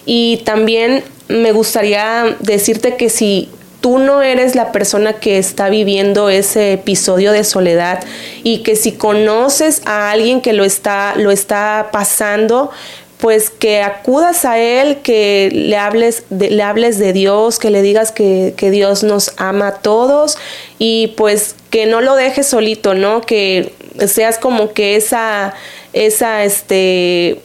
Y 0.05 0.37
también 0.45 1.03
me 1.27 1.51
gustaría 1.51 2.37
decirte 2.41 2.95
que 2.95 3.09
si 3.09 3.49
tú 3.81 3.97
no 3.97 4.21
eres 4.21 4.55
la 4.55 4.71
persona 4.71 5.13
que 5.13 5.37
está 5.37 5.69
viviendo 5.69 6.29
ese 6.29 6.73
episodio 6.73 7.31
de 7.31 7.43
soledad 7.43 8.03
y 8.43 8.59
que 8.59 8.75
si 8.75 8.91
conoces 8.91 9.81
a 9.85 10.11
alguien 10.11 10.41
que 10.41 10.53
lo 10.53 10.65
está, 10.65 11.15
lo 11.15 11.31
está 11.31 11.89
pasando, 11.91 12.71
pues 13.19 13.49
que 13.49 13.81
acudas 13.81 14.45
a 14.45 14.57
Él, 14.59 15.01
que 15.01 15.49
le 15.51 15.75
hables 15.75 16.23
de, 16.29 16.49
le 16.51 16.63
hables 16.63 16.99
de 16.99 17.11
Dios, 17.11 17.59
que 17.59 17.69
le 17.69 17.81
digas 17.81 18.11
que, 18.13 18.53
que, 18.55 18.71
Dios 18.71 19.03
nos 19.03 19.33
ama 19.37 19.67
a 19.67 19.75
todos 19.75 20.37
y 20.77 21.07
pues 21.17 21.55
que 21.69 21.85
no 21.85 21.99
lo 21.99 22.15
dejes 22.15 22.47
solito, 22.47 22.93
¿no? 22.93 23.19
Que 23.21 23.73
seas 24.07 24.37
como 24.37 24.71
que 24.71 24.95
esa, 24.95 25.53
esa, 25.91 26.45
este, 26.45 27.41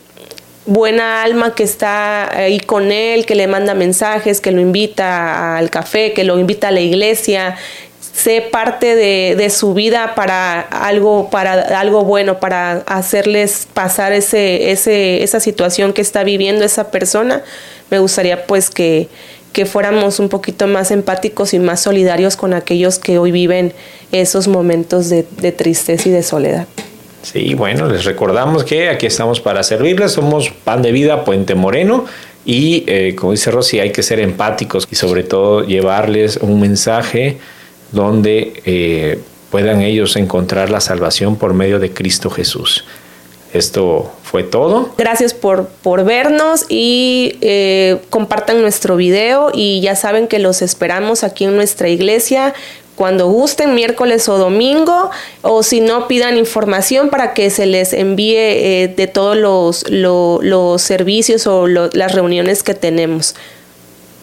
buena 0.66 1.22
alma 1.22 1.54
que 1.54 1.62
está 1.62 2.34
ahí 2.36 2.60
con 2.60 2.92
él, 2.92 3.26
que 3.26 3.34
le 3.34 3.46
manda 3.46 3.74
mensajes, 3.74 4.40
que 4.40 4.52
lo 4.52 4.60
invita 4.60 5.58
al 5.58 5.70
café, 5.70 6.12
que 6.12 6.24
lo 6.24 6.38
invita 6.38 6.68
a 6.68 6.70
la 6.70 6.80
iglesia, 6.80 7.56
sé 8.14 8.40
parte 8.40 8.94
de, 8.94 9.34
de, 9.36 9.50
su 9.50 9.74
vida 9.74 10.14
para 10.14 10.60
algo, 10.60 11.30
para 11.30 11.54
algo 11.78 12.04
bueno, 12.04 12.38
para 12.38 12.84
hacerles 12.86 13.66
pasar 13.74 14.12
ese, 14.12 14.70
ese, 14.70 15.22
esa 15.24 15.40
situación 15.40 15.92
que 15.92 16.00
está 16.00 16.22
viviendo 16.22 16.64
esa 16.64 16.90
persona. 16.90 17.42
Me 17.90 17.98
gustaría 17.98 18.46
pues 18.46 18.70
que, 18.70 19.08
que 19.52 19.66
fuéramos 19.66 20.20
un 20.20 20.28
poquito 20.28 20.68
más 20.68 20.92
empáticos 20.92 21.54
y 21.54 21.58
más 21.58 21.80
solidarios 21.80 22.36
con 22.36 22.54
aquellos 22.54 22.98
que 22.98 23.18
hoy 23.18 23.32
viven 23.32 23.72
esos 24.12 24.46
momentos 24.46 25.10
de, 25.10 25.26
de 25.40 25.50
tristeza 25.50 26.08
y 26.08 26.12
de 26.12 26.22
soledad. 26.22 26.66
Sí, 27.22 27.54
bueno, 27.54 27.88
les 27.88 28.04
recordamos 28.04 28.64
que 28.64 28.90
aquí 28.90 29.06
estamos 29.06 29.40
para 29.40 29.62
servirles, 29.62 30.12
somos 30.12 30.50
Pan 30.50 30.82
de 30.82 30.92
Vida 30.92 31.24
Puente 31.24 31.54
Moreno 31.54 32.04
y 32.44 32.84
eh, 32.86 33.16
como 33.16 33.32
dice 33.32 33.50
Rosy, 33.50 33.80
hay 33.80 33.90
que 33.90 34.02
ser 34.02 34.20
empáticos 34.20 34.86
y 34.90 34.94
sobre 34.94 35.22
todo 35.22 35.64
llevarles 35.64 36.36
un 36.36 36.60
mensaje 36.60 37.38
donde 37.94 38.62
eh, 38.64 39.20
puedan 39.50 39.80
ellos 39.80 40.16
encontrar 40.16 40.70
la 40.70 40.80
salvación 40.80 41.36
por 41.36 41.54
medio 41.54 41.78
de 41.78 41.92
Cristo 41.92 42.28
Jesús. 42.28 42.84
Esto 43.52 44.12
fue 44.24 44.42
todo. 44.42 44.92
Gracias 44.98 45.32
por, 45.32 45.68
por 45.68 46.04
vernos 46.04 46.66
y 46.68 47.38
eh, 47.40 47.98
compartan 48.10 48.60
nuestro 48.60 48.96
video 48.96 49.52
y 49.54 49.80
ya 49.80 49.94
saben 49.94 50.26
que 50.26 50.40
los 50.40 50.60
esperamos 50.60 51.22
aquí 51.22 51.44
en 51.44 51.54
nuestra 51.54 51.88
iglesia 51.88 52.52
cuando 52.96 53.28
gusten, 53.28 53.74
miércoles 53.74 54.28
o 54.28 54.38
domingo, 54.38 55.10
o 55.42 55.62
si 55.62 55.80
no, 55.80 56.06
pidan 56.08 56.36
información 56.36 57.10
para 57.10 57.34
que 57.34 57.50
se 57.50 57.66
les 57.66 57.92
envíe 57.92 58.36
eh, 58.36 58.94
de 58.96 59.06
todos 59.06 59.36
los, 59.36 59.88
los 59.90 60.82
servicios 60.82 61.46
o 61.46 61.66
las 61.66 62.12
reuniones 62.12 62.62
que 62.62 62.74
tenemos. 62.74 63.34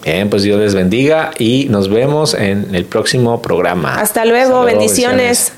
Bien, 0.04 0.28
pues 0.28 0.42
Dios 0.42 0.58
les 0.60 0.74
bendiga 0.74 1.30
y 1.38 1.66
nos 1.70 1.88
vemos 1.88 2.34
en 2.34 2.74
el 2.74 2.84
próximo 2.84 3.40
programa. 3.40 4.00
Hasta 4.00 4.24
luego, 4.24 4.64
bendiciones. 4.64 5.50